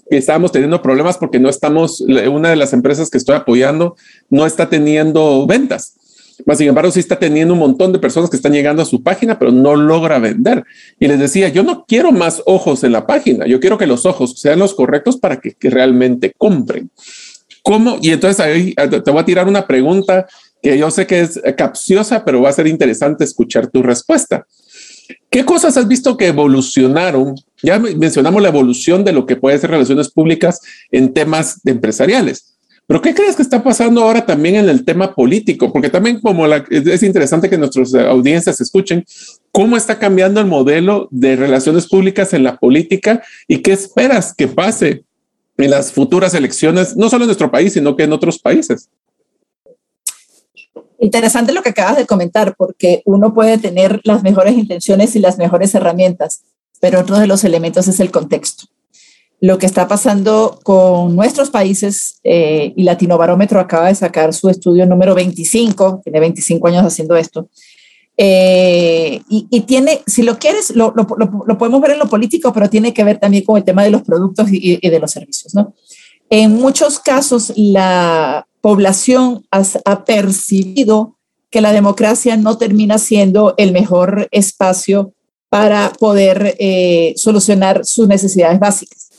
[0.10, 3.95] que estábamos teniendo problemas porque no estamos, una de las empresas que estoy apoyando
[4.30, 5.95] no está teniendo ventas.
[6.45, 9.02] Más sin embargo, sí está teniendo un montón de personas que están llegando a su
[9.02, 10.64] página, pero no logra vender.
[11.00, 14.06] Y les decía, yo no quiero más ojos en la página, yo quiero que los
[14.06, 16.91] ojos sean los correctos para que, que realmente compren.
[17.68, 17.97] ¿Cómo?
[18.01, 20.26] Y entonces ahí te voy a tirar una pregunta
[20.61, 24.47] que yo sé que es capciosa, pero va a ser interesante escuchar tu respuesta.
[25.30, 27.36] ¿Qué cosas has visto que evolucionaron?
[27.61, 30.61] Ya mencionamos la evolución de lo que puede ser relaciones públicas
[30.91, 32.57] en temas empresariales.
[32.88, 35.74] Pero ¿qué crees que está pasando ahora también en el tema político?
[35.74, 39.03] Porque también como es interesante que nuestras audiencias escuchen
[39.51, 44.47] cómo está cambiando el modelo de relaciones públicas en la política y qué esperas que
[44.47, 45.03] pase
[45.58, 48.89] en las futuras elecciones, no solo en nuestro país, sino que en otros países.
[50.99, 55.38] Interesante lo que acabas de comentar, porque uno puede tener las mejores intenciones y las
[55.38, 56.43] mejores herramientas,
[56.80, 58.66] pero otro de los elementos es el contexto
[59.39, 64.49] lo que está pasando con nuestros países eh, y Latino Barómetro acaba de sacar su
[64.49, 67.49] estudio número 25, tiene 25 años haciendo esto,
[68.20, 73.03] eh, y, tiene, si lo quieres, lo, podemos ver en lo político, pero tiene que
[73.03, 75.53] ver también con el tema de los productos y, de los servicios.
[75.53, 75.76] ¿no?
[76.30, 81.15] En muchos casos, la población ha, percibido
[81.51, 85.13] que la democracia no termina siendo el mejor espacio
[85.49, 89.09] para poder eh, solucionar sus necesidades básicas.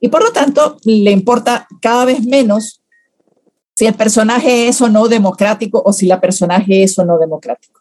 [0.00, 2.82] Y por lo tanto, le importa cada vez menos
[3.74, 7.77] si el personaje es o no democrático o si la personaje es o no democrático.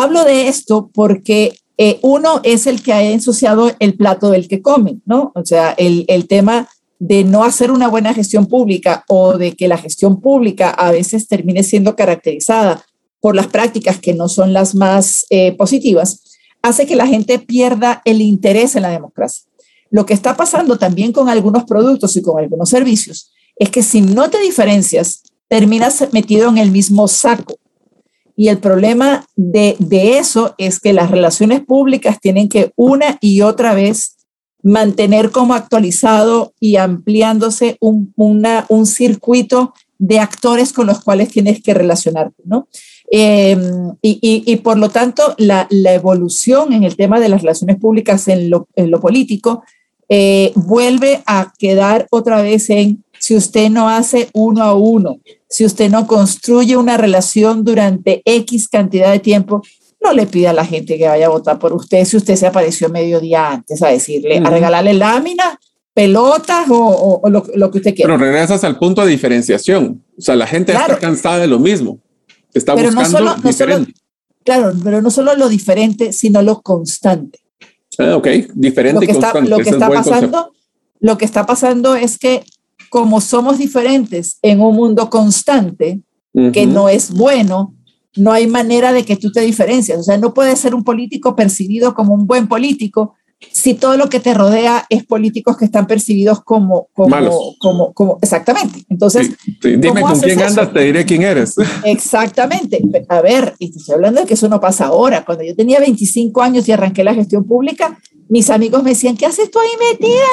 [0.00, 4.62] Hablo de esto porque eh, uno es el que ha ensuciado el plato del que
[4.62, 5.32] come, ¿no?
[5.34, 6.68] O sea, el, el tema
[7.00, 11.26] de no hacer una buena gestión pública o de que la gestión pública a veces
[11.26, 12.84] termine siendo caracterizada
[13.18, 18.00] por las prácticas que no son las más eh, positivas, hace que la gente pierda
[18.04, 19.46] el interés en la democracia.
[19.90, 24.00] Lo que está pasando también con algunos productos y con algunos servicios es que si
[24.00, 27.56] no te diferencias, terminas metido en el mismo saco.
[28.40, 33.74] Y el problema de, eso es que las relaciones públicas tienen que una y otra
[33.74, 34.16] vez
[34.62, 41.74] mantener como actualizado y ampliándose un, un circuito de actores con los cuales tienes que
[41.74, 42.68] relacionarte, ¿no?
[43.10, 48.50] Em, y, por lo tanto, la, evolución en el tema de las relaciones públicas en
[48.50, 49.64] lo, en lo político
[50.08, 55.64] eh, vuelve a quedar otra vez en si usted no hace uno a uno, si
[55.64, 59.62] usted no construye una relación durante X cantidad de tiempo,
[60.00, 62.46] no le pida a la gente que vaya a votar por usted si usted se
[62.46, 65.56] apareció medio día antes a decirle, a regalarle láminas,
[65.92, 68.14] pelotas o, lo, que usted quiera.
[68.14, 70.04] Pero regresas al punto de diferenciación.
[70.16, 71.98] O sea, la gente está cansada de lo mismo.
[72.54, 73.92] Está buscando diferente.
[74.44, 77.40] claro, pero no solo lo diferente, sino lo constante.
[77.98, 80.52] Ah, ok, diferente lo que está, Lo que, está pasando,
[81.00, 82.44] lo que está pasando es que
[82.88, 86.00] como somos diferentes en un mundo constante,
[86.52, 87.74] que no es bueno,
[88.16, 89.98] no hay manera de que tú te diferencias.
[89.98, 93.14] O sea, no puedes ser un político percibido como un buen político
[93.52, 98.18] si todo lo que te rodea es políticos que están percibidos como, como, como, como,
[98.20, 98.84] exactamente.
[98.88, 99.30] Entonces,
[99.62, 101.54] dime con quién andas, te diré quién eres.
[101.84, 102.80] Exactamente.
[103.08, 105.24] A ver, y te estoy hablando de que eso no pasa ahora.
[105.24, 109.26] Cuando yo tenía 25 años y arranqué la gestión pública, mis amigos me decían, ¿qué
[109.26, 110.24] haces tú ahí metida,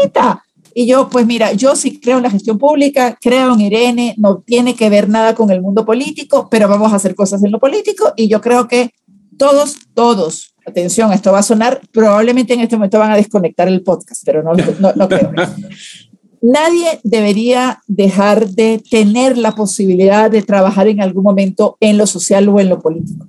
[0.00, 0.45] amiguita?
[0.78, 4.42] Y yo, pues mira, yo sí creo en la gestión pública, creo en Irene, no
[4.44, 7.58] tiene que ver nada con el mundo político, pero vamos a hacer cosas en lo
[7.58, 8.90] político y yo creo que
[9.38, 13.82] todos, todos, atención, esto va a sonar, probablemente en este momento van a desconectar el
[13.82, 15.32] podcast, pero no, no, creo.
[16.42, 22.50] Nadie debería dejar de tener la posibilidad de trabajar en algún momento en lo social
[22.50, 23.26] o en lo político,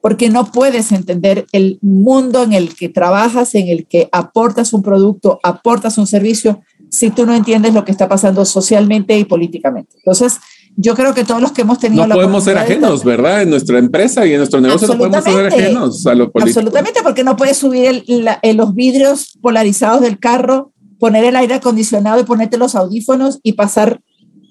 [0.00, 4.84] porque no puedes entender el mundo en el que trabajas, en el que aportas un
[4.84, 9.96] producto, aportas un servicio, si tú no entiendes lo que está pasando socialmente y políticamente.
[9.96, 10.38] Entonces,
[10.76, 13.42] yo creo que todos los que hemos tenido no podemos ser ajenos, ¿verdad?
[13.42, 16.60] En nuestra empresa y en nuestro negocio no podemos ser ajenos a lo político.
[16.60, 22.24] Absolutamente, porque no puedes subir los vidrios polarizados del carro, poner el aire acondicionado y
[22.24, 24.00] ponerte los audífonos y pasar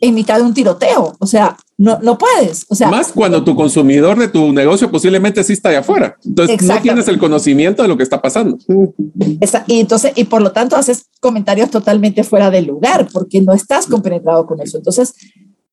[0.01, 1.15] en mitad de un tiroteo.
[1.19, 2.65] O sea, no, no puedes.
[2.69, 6.17] O sea, Más cuando tu consumidor de tu negocio posiblemente sí está allá afuera.
[6.25, 8.57] Entonces no tienes el conocimiento de lo que está pasando.
[9.67, 13.85] y entonces, y por lo tanto haces comentarios totalmente fuera de lugar porque no estás
[13.85, 14.77] compenetrado con eso.
[14.77, 15.13] Entonces,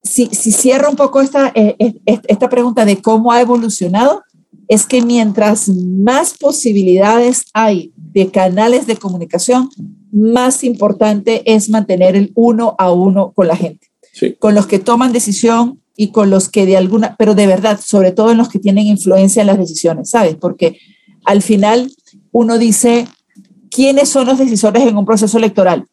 [0.03, 4.23] si, si cierro un poco esta, eh, eh, esta pregunta de cómo ha evolucionado,
[4.69, 9.71] es que mientras más posibilidades hay de canales de comunicación,
[10.13, 13.87] más importante es mantener el uno a uno con la gente.
[14.39, 18.13] con los que toman decisión y con los que de alguna, pero de verdad, sobre
[18.13, 20.37] todo en los que tienen influencia en las decisiones, ¿sabes?
[20.37, 20.79] Porque
[21.25, 21.93] al final
[22.33, 23.07] uno dice,
[23.71, 25.87] ¿quiénes son los decisores en un proceso electoral?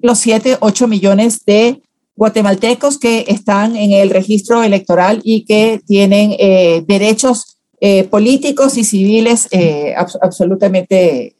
[0.00, 1.82] Los 7, 8 millones de
[2.16, 8.84] guatemaltecos que están en el registro electoral y que tienen eh, derechos eh, políticos y
[8.84, 11.36] civiles eh, absolutamente,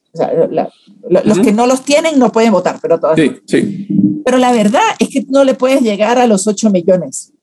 [1.09, 3.17] los que no los tienen no pueden votar, pero todos.
[3.17, 3.87] Sí, sí.
[4.25, 7.34] Pero la verdad es que no le puedes llegar a los 8 millones.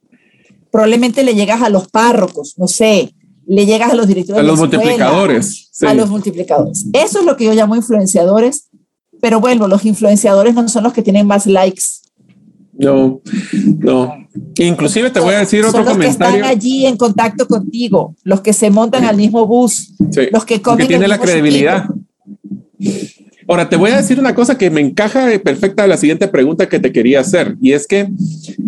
[0.72, 3.14] Probablemente le llegas a los párrocos, no sé,
[3.46, 4.40] le llegas a los directores.
[4.40, 5.70] A los multiplicadores.
[5.82, 6.86] A los multiplicadores.
[6.94, 8.70] Eso es lo que yo llamo influenciadores,
[9.20, 11.84] pero bueno, los influenciadores no son los que tienen más likes.
[12.74, 13.22] No,
[13.80, 14.14] no.
[14.58, 16.34] Inclusive te voy a decir otro son los comentario.
[16.34, 19.94] Que están allí en contacto contigo, los que se montan al mismo bus,
[20.32, 20.88] los que comen.
[20.88, 21.86] Que tiene la credibilidad.
[23.52, 26.70] Ahora, te voy a decir una cosa que me encaja perfecta a la siguiente pregunta
[26.70, 28.08] que te quería hacer, y es que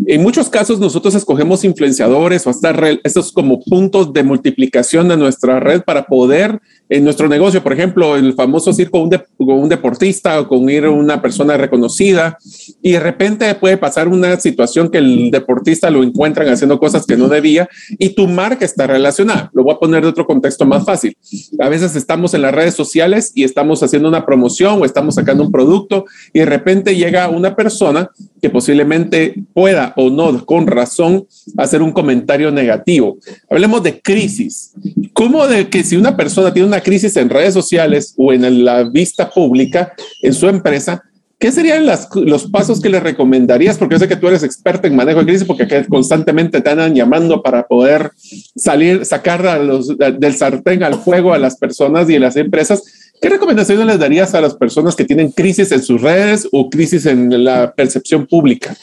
[0.07, 2.75] en muchos casos nosotros escogemos influenciadores o hasta
[3.05, 6.59] estos como puntos de multiplicación de nuestra red para poder
[6.93, 11.23] en nuestro negocio, por ejemplo, el famoso ir con un, deportista o con ir una
[11.23, 12.37] persona reconocida
[12.83, 17.17] y de repente puede pasar una situación que el deportista lo encuentran haciendo cosas que
[17.17, 17.67] no debía
[17.97, 19.49] y tu marca está relacionada.
[19.55, 21.17] Lo voy a poner de otro contexto más fácil.
[21.59, 25.43] A veces estamos en las redes sociales y estamos haciendo una promoción o estamos sacando
[25.43, 28.11] un producto y de repente llega una persona
[28.43, 31.25] que posiblemente pueda o no, con razón,
[31.55, 33.17] hacer un comentario negativo.
[33.49, 34.73] Hablemos de crisis.
[35.13, 38.83] ¿Cómo de que si una persona tiene una crisis en redes sociales o en la
[38.83, 41.01] vista pública en su empresa,
[41.39, 43.77] ¿qué serían los pasos que le recomendarías?
[43.77, 46.93] Porque yo sé que tú eres experta en manejo de crisis porque constantemente te andan
[46.93, 48.11] llamando para poder
[48.57, 52.83] salir, sacar a los, del sartén al fuego a las personas y a las empresas.
[53.23, 57.05] ¿Qué recomendaciones les darías a las personas que tienen crisis en sus redes o crisis
[57.05, 58.75] en la percepción pública?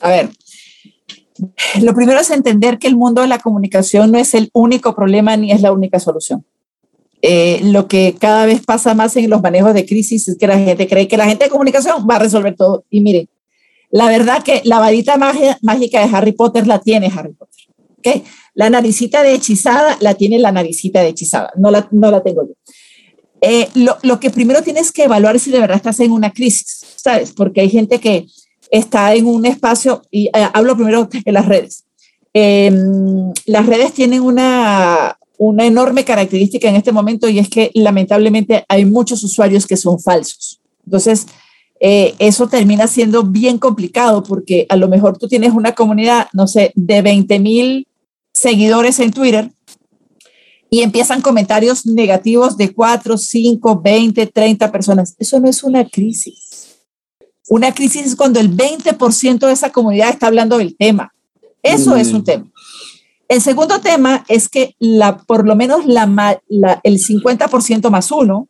[0.00, 0.30] A ver,
[1.80, 5.36] lo primero es entender que el mundo de la comunicación no es el único problema
[5.36, 6.44] ni es la única solución.
[7.22, 10.58] Eh, lo que cada vez pasa más en los manejos de crisis es que la
[10.58, 12.84] gente cree que la gente de comunicación va a resolver todo.
[12.90, 13.28] Y mire,
[13.92, 17.66] la verdad que la varita mágica de Harry Potter la tiene Harry Potter.
[17.98, 18.24] ¿okay?
[18.54, 22.46] La naricita de hechizada la tiene la naricita de hechizada, no la, no la tengo
[22.46, 22.54] yo.
[23.40, 26.32] Eh, lo, lo que primero tienes que evaluar es si de verdad estás en una
[26.32, 27.32] crisis, ¿sabes?
[27.32, 28.26] Porque hay gente que
[28.70, 31.84] está en un espacio, y eh, hablo primero de las redes.
[32.32, 38.64] Em, las redes tienen una, una enorme característica en este momento y es que lamentablemente
[38.68, 40.60] hay muchos usuarios que son falsos.
[40.84, 41.26] Entonces,
[41.78, 46.46] eh, eso termina siendo bien complicado porque a lo mejor tú tienes una comunidad, no
[46.48, 47.86] sé, de 20 mil
[48.34, 49.50] seguidores en Twitter
[50.68, 55.14] y empiezan comentarios negativos de 4, 5, 20, 30 personas.
[55.18, 56.80] Eso no es una crisis.
[57.48, 61.14] Una crisis es cuando el 20% de esa comunidad está hablando del tema.
[61.62, 62.24] Eso es un mm.
[62.24, 62.52] tema.
[63.28, 66.42] El segundo tema es que la, por lo menos la,
[66.82, 68.48] el 50% más uno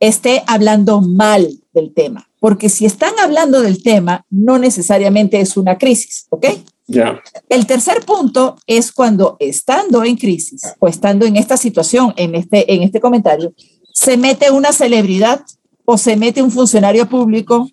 [0.00, 2.28] esté hablando mal del tema.
[2.40, 6.46] Porque si están hablando del tema, no necesariamente es una crisis, ¿ok?
[6.86, 7.22] Ya.
[7.48, 12.72] El tercer punto es cuando estando en crisis o estando en esta situación, en este,
[12.72, 13.54] en este comentario,
[13.92, 15.42] se mete una celebridad
[15.84, 17.68] o se mete un funcionario público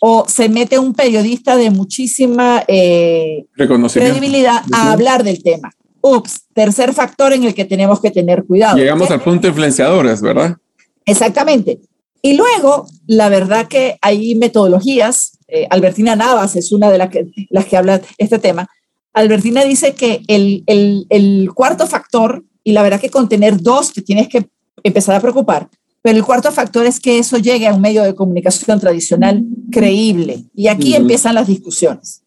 [0.00, 5.70] o se mete un periodista de muchísima eh, credibilidad a hablar del tema.
[6.00, 8.76] Ups, tercer factor en el que tenemos que tener cuidado.
[8.76, 10.56] Llegamos al punto de influenciadores, ¿verdad?
[11.04, 11.80] Exactamente.
[12.20, 17.26] Y luego, la verdad que hay metodologías, eh, Albertina Navas es una de las que,
[17.50, 18.66] las que habla este tema.
[19.12, 23.92] Albertina dice que el, el, el cuarto factor, y la verdad que con tener dos
[23.92, 24.48] te tienes que
[24.82, 25.68] empezar a preocupar,
[26.00, 30.44] pero el cuarto factor es que eso llegue a un medio de comunicación tradicional creíble.
[30.54, 32.22] Y aquí empiezan las discusiones.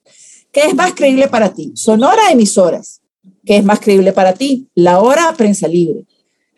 [0.52, 1.72] ¿Qué es más creíble para ti?
[1.76, 3.02] Sonora emisoras.
[3.44, 4.70] ¿Qué es más creíble para ti?
[4.76, 6.06] La hora prensa libre.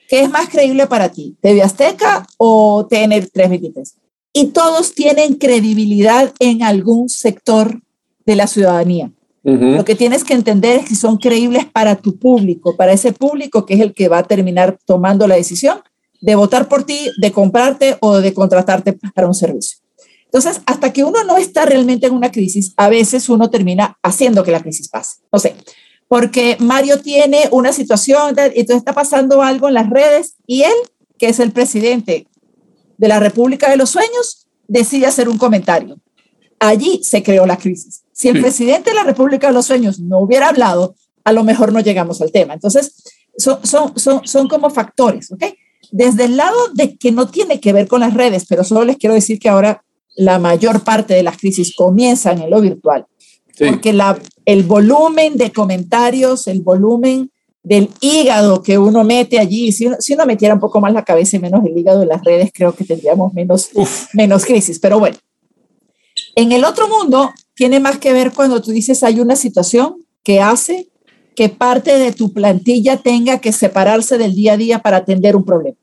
[0.09, 1.38] ¿Qué es más creíble para ti?
[1.41, 3.95] ¿TV Azteca o TN 323?
[4.34, 7.82] Y todos tienen credibilidad en algún sector
[8.25, 9.11] de la ciudadanía.
[9.43, 13.65] Lo que tienes que entender es que son creíbles para tu público, para ese público
[13.65, 15.80] que es el que va a terminar tomando la decisión
[16.19, 19.78] de votar por ti, de comprarte o de contratarte para un servicio.
[20.25, 24.43] Entonces, hasta que uno no está realmente en una crisis, a veces uno termina haciendo
[24.43, 25.21] que la crisis pase.
[25.32, 25.55] No sé,
[26.09, 30.75] porque Mario tiene una situación, entonces está pasando algo en las redes y él,
[31.17, 32.28] que es el presidente
[32.98, 35.98] de la República de los Sueños, decide hacer un comentario.
[36.60, 38.04] Allí se creó la crisis.
[38.12, 41.72] Si el presidente de la República de los Sueños no hubiera hablado, a lo mejor
[41.72, 42.54] no llegamos al tema.
[42.54, 43.04] Entonces,
[43.38, 45.43] son, son, son, son como factores, ¿ok?
[45.91, 48.98] Desde el lado de que no tiene que ver con las redes, pero solo les
[48.98, 49.84] quiero decir que ahora
[50.16, 53.06] la mayor parte de las crisis comienzan en lo virtual.
[53.58, 57.32] porque la, el volumen de comentarios, el volumen
[57.68, 61.03] del hígado que uno mete allí, si uno, si uno metiera un poco más la
[61.03, 63.70] cabeza y menos el hígado de las redes, creo que tendríamos menos,
[64.13, 64.80] menos crisis.
[64.80, 65.18] Pero bueno,
[66.36, 70.39] en el otro mundo tiene más que ver cuando tú dices hay una situación que
[70.39, 70.88] hace
[71.36, 75.43] que parte de tu plantilla tenga que separarse del día a día para atender un
[75.43, 75.78] problema.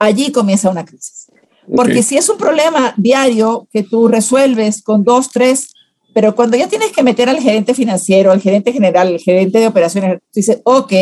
[0.00, 1.28] Allí comienza una crisis.
[1.74, 5.68] Porque si es un problema diario que tú resuelves con dos, tres,
[6.18, 9.68] pero cuando ya tienes que meter al gerente financiero, al gerente general, al gerente de
[9.68, 10.92] operaciones, dices, ok,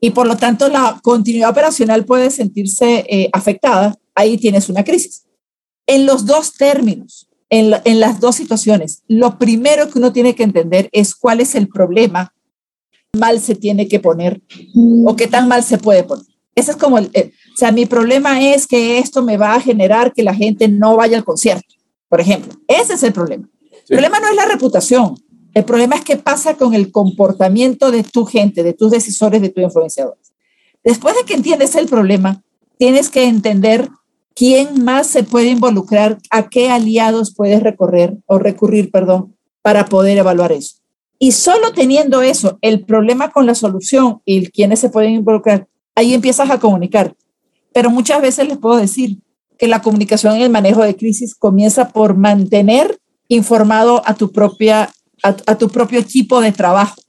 [0.00, 5.26] y por lo tanto la continuidad operacional puede sentirse eh, afectada, ahí tienes una crisis.
[5.86, 10.44] En los dos términos, en, en las dos situaciones, lo primero que uno tiene que
[10.44, 12.32] entender es cuál es el problema
[13.14, 14.40] mal se tiene que poner
[15.04, 16.24] o qué tan mal se puede poner.
[16.54, 20.14] Ese es como el, o sea, mi problema es que esto me va a generar
[20.14, 21.74] que la gente no vaya al concierto,
[22.08, 22.54] por ejemplo.
[22.66, 23.46] Ese es el problema.
[23.88, 25.14] El problema no es la reputación.
[25.54, 29.48] El problema es qué pasa con el comportamiento de tu gente, de tus decisores, de
[29.48, 30.32] tus influenciadores.
[30.84, 32.42] Después de que entiendes el problema,
[32.78, 33.88] tienes que entender
[34.34, 40.18] quién más se puede involucrar, a qué aliados puedes recorrer o recurrir, perdón, para poder
[40.18, 40.76] evaluar eso.
[41.18, 46.14] Y solo teniendo eso, el problema con la solución y quiénes se pueden involucrar, ahí
[46.14, 47.16] empiezas a comunicar.
[47.72, 49.18] Pero muchas veces les puedo decir
[49.58, 52.98] que la comunicación y el manejo de crisis comienza por mantener
[53.28, 54.90] informado a tu, propia,
[55.22, 57.00] a, tu propio equipo de trabajo.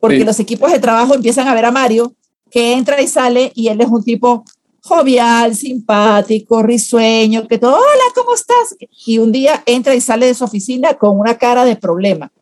[0.00, 2.14] Porque los equipos de trabajo empiezan a ver a Mario
[2.50, 4.44] que entra y sale y él es un tipo
[4.80, 8.76] jovial, simpático, risueño, que todo, hola, ¿cómo estás?
[9.06, 12.32] Y un día entra y sale de su oficina con una cara de problema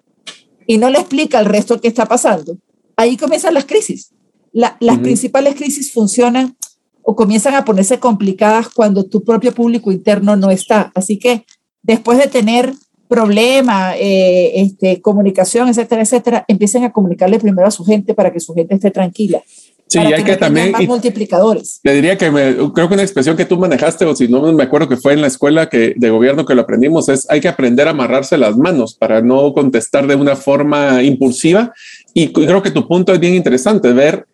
[0.66, 2.58] y no le explica al resto qué está pasando,
[2.96, 4.12] ahí comienzan las crisis.
[4.52, 6.56] las principales crisis funcionan
[7.02, 10.90] o comienzan a ponerse complicadas cuando tu propio público interno no está.
[10.94, 11.44] Así que
[11.82, 12.74] después de tener
[13.08, 18.40] problema, eh, este, comunicación, etcétera, etcétera, empiecen a comunicarle primero a su gente para que
[18.40, 19.42] su gente esté tranquila.
[19.88, 20.72] Sí, hay que, también.
[20.72, 21.80] Más multiplicadores.
[21.84, 24.88] Le diría que creo que una expresión que tú manejaste, o si no me acuerdo
[24.88, 27.86] que fue en la escuela que, de gobierno que lo aprendimos, es hay que aprender
[27.86, 31.72] a amarrarse las manos para no contestar de una forma impulsiva.
[32.14, 34.26] Y creo que tu punto es bien interesante, ver,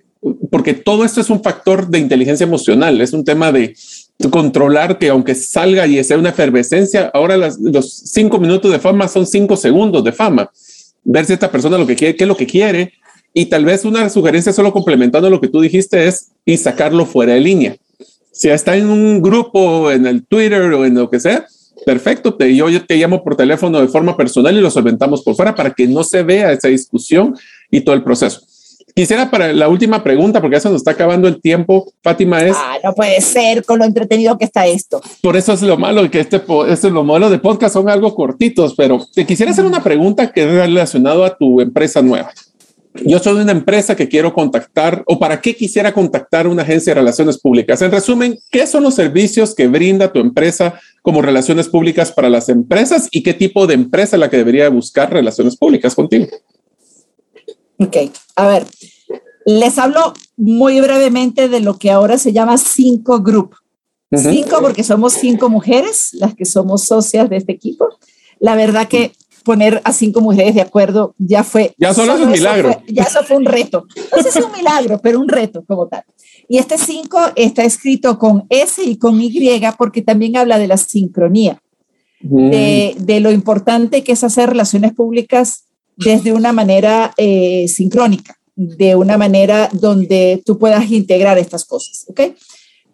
[0.50, 3.74] porque todo esto es un factor de inteligencia emocional, es un tema de
[4.30, 9.26] controlar que aunque salga y sea una efervescencia, ahora los cinco minutos de fama son
[9.26, 10.50] cinco segundos de fama.
[11.04, 12.92] Ver si esta persona lo que quiere, qué es lo que quiere,
[13.34, 17.34] y tal vez una sugerencia solo complementando lo que tú dijiste es y sacarlo fuera
[17.34, 17.76] de línea.
[18.30, 21.46] Si está en un grupo, en el Twitter o en lo que sea,
[21.84, 25.54] perfecto, te, yo, te llamo por teléfono de forma personal y lo solventamos por fuera
[25.54, 27.36] para que no se vea esa discusión
[27.70, 28.42] y todo el proceso.
[28.94, 32.56] Quisiera para la última pregunta, porque ya se nos está acabando el tiempo, Fátima, es...
[32.56, 35.00] Ah, no puede ser con lo entretenido que está esto.
[35.22, 38.74] Por eso es lo malo, que este, este lo malo de podcast son algo cortitos,
[38.76, 42.32] pero te quisiera hacer una pregunta que es relacionado a tu empresa nueva
[43.04, 47.00] yo soy una empresa que quiero contactar o para qué quisiera contactar una agencia de
[47.00, 47.80] relaciones públicas.
[47.82, 52.48] En resumen, ¿qué son los servicios que brinda tu empresa como relaciones públicas para las
[52.48, 56.26] empresas y qué tipo de empresa es la que debería buscar relaciones públicas contigo?
[57.78, 57.96] Ok,
[58.36, 58.66] a ver,
[59.44, 63.56] les hablo muy brevemente de lo que ahora se llama Cinco Group.
[64.14, 67.88] Cinco porque somos cinco mujeres las que somos socias de este equipo.
[68.40, 69.12] La verdad que
[69.42, 71.74] poner a cinco mujeres de acuerdo ya fue.
[71.78, 72.82] Ya solo, es un milagro.
[72.88, 73.86] ya eso fue un reto.
[73.96, 76.04] Entonces es un milagro, pero un reto como tal.
[76.48, 79.32] Y este cinco está escrito con S y con Y
[79.78, 81.62] porque también habla de la sincronía,
[82.20, 85.64] de, de, lo importante que es hacer relaciones públicas
[85.96, 92.04] desde una manera eh, sincrónica, de una manera donde tú puedas integrar estas cosas.
[92.08, 92.20] ¿ok?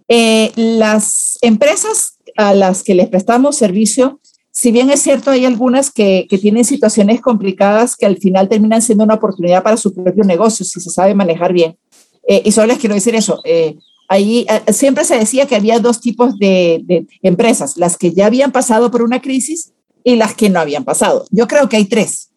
[0.08, 4.20] Eh, las empresas a las que les prestamos servicio
[4.58, 9.04] si bien es cierto, hay algunas que, tienen situaciones complicadas que al final terminan siendo
[9.04, 11.78] una oportunidad para su propio negocio, si se sabe manejar bien.
[12.26, 13.40] Eh, y solo les quiero decir eso.
[13.44, 13.76] Eh,
[14.08, 18.50] ahí siempre se decía que había dos tipos de, de, empresas, las que ya habían
[18.50, 21.24] pasado por una crisis y las que no habían pasado.
[21.30, 22.27] Yo creo que hay tres.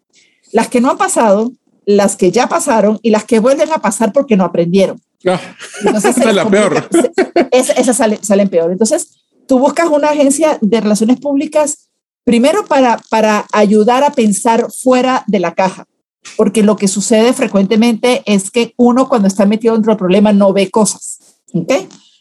[0.52, 1.52] Las que no han pasado,
[1.86, 4.99] las que ya pasaron y las que vuelven a pasar porque no aprendieron.
[5.26, 5.39] Ah,
[5.95, 6.89] esa es la peor.
[7.52, 8.72] Esas salen peor.
[8.72, 11.89] Entonces, tú buscas una agencia de relaciones públicas
[12.24, 15.88] Primero para, para ayudar a pensar fuera de la caja,
[16.38, 20.54] porque lo que sucede frecuentemente es que uno cuando está metido dentro del problema no
[20.54, 21.20] ve cosas,
[21.54, 21.74] ¿ok?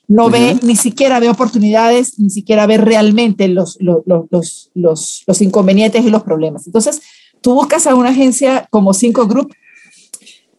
[0.09, 5.43] No ve, ni siquiera ve oportunidades, ni siquiera ve realmente los, los, los, los, los
[5.43, 6.67] inconvenientes y los problemas.
[6.67, 7.01] Entonces,
[7.41, 9.55] tú buscas a una agencia como Cinco Group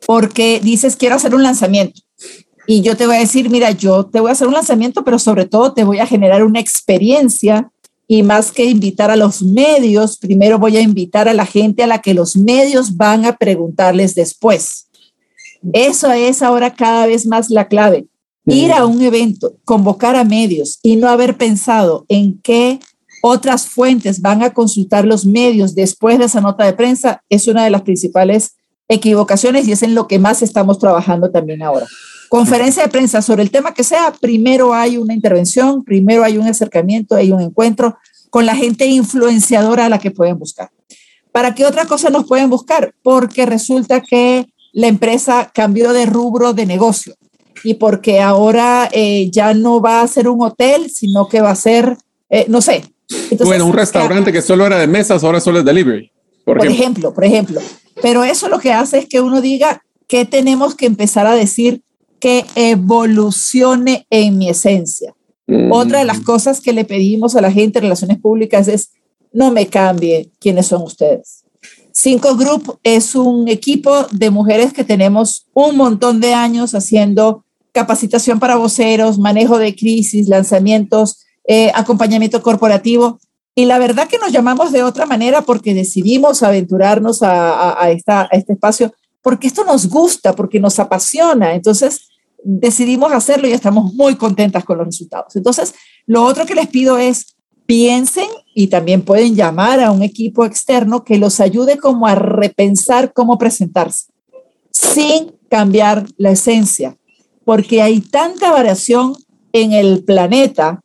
[0.05, 2.01] porque dices, quiero hacer un lanzamiento.
[2.67, 5.19] Y yo te voy a decir, mira, yo te voy a hacer un lanzamiento, pero
[5.19, 7.71] sobre todo te voy a generar una experiencia
[8.07, 11.87] y más que invitar a los medios, primero voy a invitar a la gente a
[11.87, 14.89] la que los medios van a preguntarles después.
[15.71, 18.07] Eso es ahora cada vez más la clave.
[18.45, 22.79] Ir a un evento, convocar a medios y no haber pensado en qué
[23.21, 27.63] otras fuentes van a consultar los medios después de esa nota de prensa es una
[27.63, 28.55] de las principales
[28.87, 31.87] equivocaciones y es en lo que más estamos trabajando también ahora.
[32.29, 36.47] Conferencia de prensa sobre el tema que sea, primero hay una intervención, primero hay un
[36.47, 37.97] acercamiento, hay un encuentro
[38.29, 40.69] con la gente influenciadora a la que pueden buscar.
[41.31, 42.93] ¿Para qué otra cosa nos pueden buscar?
[43.03, 47.15] Porque resulta que la empresa cambió de rubro de negocio
[47.63, 51.55] y porque ahora eh, ya no va a ser un hotel, sino que va a
[51.55, 51.97] ser,
[52.29, 52.83] eh, no sé.
[53.43, 56.11] Bueno, un restaurante que solo era de mesas, ahora solo es delivery.
[56.45, 57.13] Por, ejemplo.
[57.13, 57.61] por ejemplo.
[58.01, 61.83] Pero eso lo que hace es que uno diga que tenemos que empezar a decir
[62.19, 65.13] que evolucione en mi esencia.
[65.47, 65.71] Mm.
[65.71, 68.91] Otra de las cosas que le pedimos a la gente en relaciones públicas es
[69.33, 71.43] no me cambie quiénes son ustedes.
[71.93, 77.43] Cinco Group es un equipo de mujeres que tenemos un montón de años haciendo
[77.73, 83.19] capacitación para voceros, manejo de crisis, lanzamientos, eh, acompañamiento corporativo.
[83.53, 88.53] Y la verdad que nos llamamos de otra manera porque decidimos aventurarnos a, esta, este
[88.53, 91.53] espacio, porque esto nos gusta, porque nos apasiona.
[91.53, 92.07] Entonces
[92.41, 95.35] decidimos hacerlo y estamos muy contentas con los resultados.
[95.35, 95.73] Entonces,
[96.05, 97.35] lo otro que les pido es
[97.65, 103.11] piensen y también pueden llamar a un equipo externo que los ayude como a repensar
[103.11, 104.05] cómo presentarse
[104.71, 106.95] sin cambiar la esencia
[107.43, 109.15] porque hay tanta variación
[109.51, 110.81] en el planeta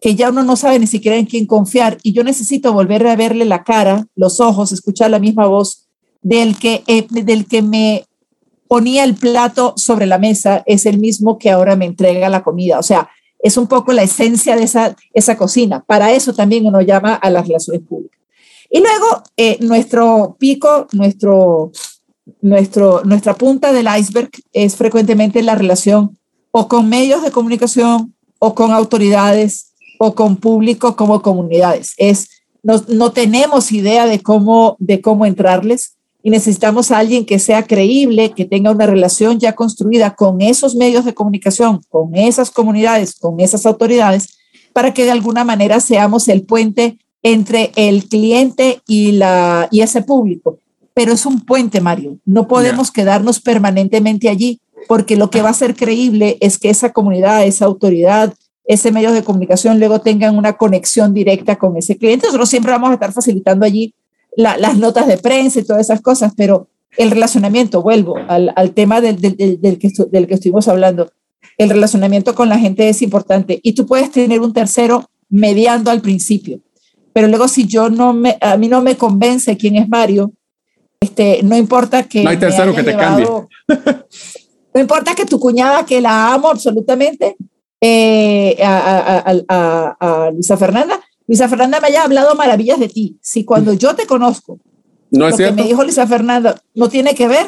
[0.00, 3.16] que ya uno no sabe ni siquiera en quién confiar y yo necesito volver a
[3.16, 5.88] verle la cara, los ojos, escuchar la misma voz
[6.22, 8.06] del que, eh, del que me
[8.68, 12.78] ponía el plato sobre la mesa, es el mismo que ahora me entrega la comida.
[12.78, 15.82] O sea, es un poco la esencia de esa, esa cocina.
[15.84, 18.18] Para eso también uno llama a las relaciones públicas.
[18.70, 21.72] Y luego, eh, nuestro pico, nuestro
[22.40, 26.18] nuestro, nuestra punta del iceberg es frecuentemente la relación
[26.50, 29.69] o con medios de comunicación o con autoridades
[30.02, 31.92] o con público como comunidades.
[31.98, 32.30] Es,
[32.62, 37.64] no, no tenemos idea de cómo, de cómo entrarles y necesitamos a alguien que sea
[37.64, 43.14] creíble, que tenga una relación ya construida con esos medios de comunicación, con esas comunidades,
[43.14, 44.38] con esas autoridades,
[44.72, 50.00] para que de alguna manera seamos el puente entre el cliente y, la, y ese
[50.00, 50.60] público
[50.94, 52.18] pero es un puente, Mario.
[52.26, 56.92] No podemos quedarnos permanentemente allí, porque lo que va a ser creíble es que esa
[56.92, 58.34] comunidad, esa autoridad,
[58.70, 62.26] ese medio de comunicación luego tengan una conexión directa con ese cliente.
[62.26, 63.94] Nosotros siempre vamos a estar facilitando allí
[64.36, 69.20] las notas de prensa y todas esas cosas, pero el relacionamiento, vuelvo al, tema del,
[69.20, 71.10] del, que del que estuvimos hablando,
[71.58, 76.00] el relacionamiento con la gente es importante y tú puedes tener un tercero mediando al
[76.00, 76.60] principio,
[77.12, 80.32] pero luego si yo no me, a mí no me convence quién es Mario,
[81.00, 82.22] este, no importa que...
[82.22, 83.26] No hay tercero que te cambie.
[84.72, 87.36] No importa que tu cuñada, que la amo absolutamente,
[87.80, 93.18] eh, a, Luisa Fernanda, Luisa Fernanda me haya hablado maravillas de ti.
[93.20, 94.58] Si cuando yo te conozco,
[95.10, 95.56] no es lo cierto?
[95.56, 97.46] que me dijo Luisa Fernanda no tiene que ver,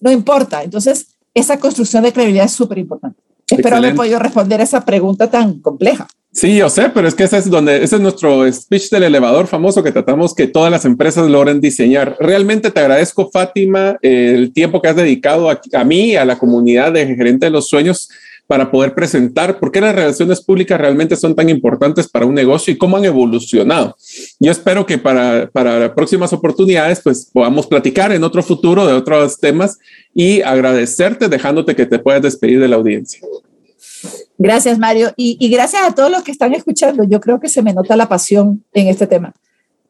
[0.00, 0.62] no importa.
[0.62, 3.20] Entonces, esa construcción de credibilidad es súper importante.
[3.50, 6.06] Espero haber podido responder esa pregunta tan compleja.
[6.30, 9.46] Sí, yo sé, pero es que ese es donde ese es nuestro speech del elevador
[9.46, 12.16] famoso que tratamos que todas las empresas logren diseñar.
[12.20, 16.92] Realmente te agradezco, Fátima, el tiempo que has dedicado a, a mí, a la comunidad
[16.92, 18.10] de gerente de los sueños
[18.48, 22.72] para poder presentar por qué las relaciones públicas realmente son tan importantes para un negocio
[22.72, 23.94] y cómo han evolucionado.
[24.40, 29.38] Yo espero que para, para próximas oportunidades pues podamos platicar en otro futuro de otros
[29.38, 29.78] temas
[30.14, 33.20] y agradecerte dejándote que te puedas despedir de la audiencia.
[34.38, 35.12] Gracias, Mario.
[35.16, 37.04] Y, gracias a todos los que están escuchando.
[37.04, 39.34] Yo creo que se me nota la pasión en este tema.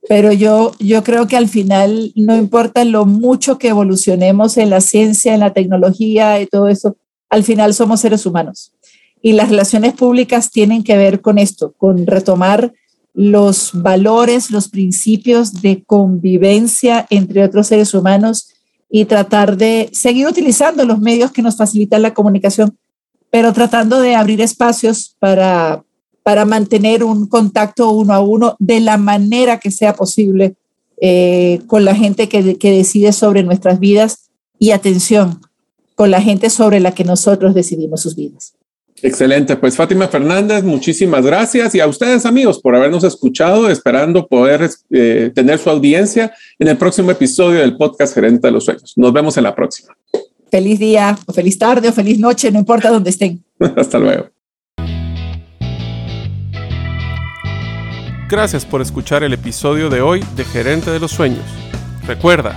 [0.09, 4.81] Pero yo, yo creo que al final no importa lo mucho que evolucionemos en la
[4.81, 6.97] ciencia, en la tecnología y todo eso,
[7.31, 8.73] al final somos seres humanos.
[9.21, 12.73] Y las relaciones públicas tienen que ver con esto, con retomar
[13.15, 18.51] los valores, los principios de convivencia entre otros seres humanos
[18.89, 22.77] y tratar de seguir utilizando los medios que nos facilitan la comunicación
[23.31, 25.85] pero tratando de abrir espacios para,
[26.23, 30.57] para mantener un contacto uno a uno de la manera que sea posible
[31.01, 35.41] eh, con la gente que, que decide sobre nuestras vidas y atención,
[35.99, 38.55] con la gente sobre la que nosotros decidimos sus vidas.
[39.03, 44.71] Excelente, pues Fátima Fernández, muchísimas gracias y a ustedes amigos por habernos escuchado, esperando poder
[44.91, 48.93] eh, tener su audiencia en el próximo episodio del podcast Gerente de los Sueños.
[48.95, 49.93] Nos vemos en la próxima
[50.53, 53.45] feliz día, o feliz tarde, o feliz noche, no importa dónde estén.
[53.77, 54.29] Hasta luego.
[58.29, 61.45] Gracias por escuchar el episodio de hoy de Gerente de los Sueños.
[62.07, 62.57] Recuerda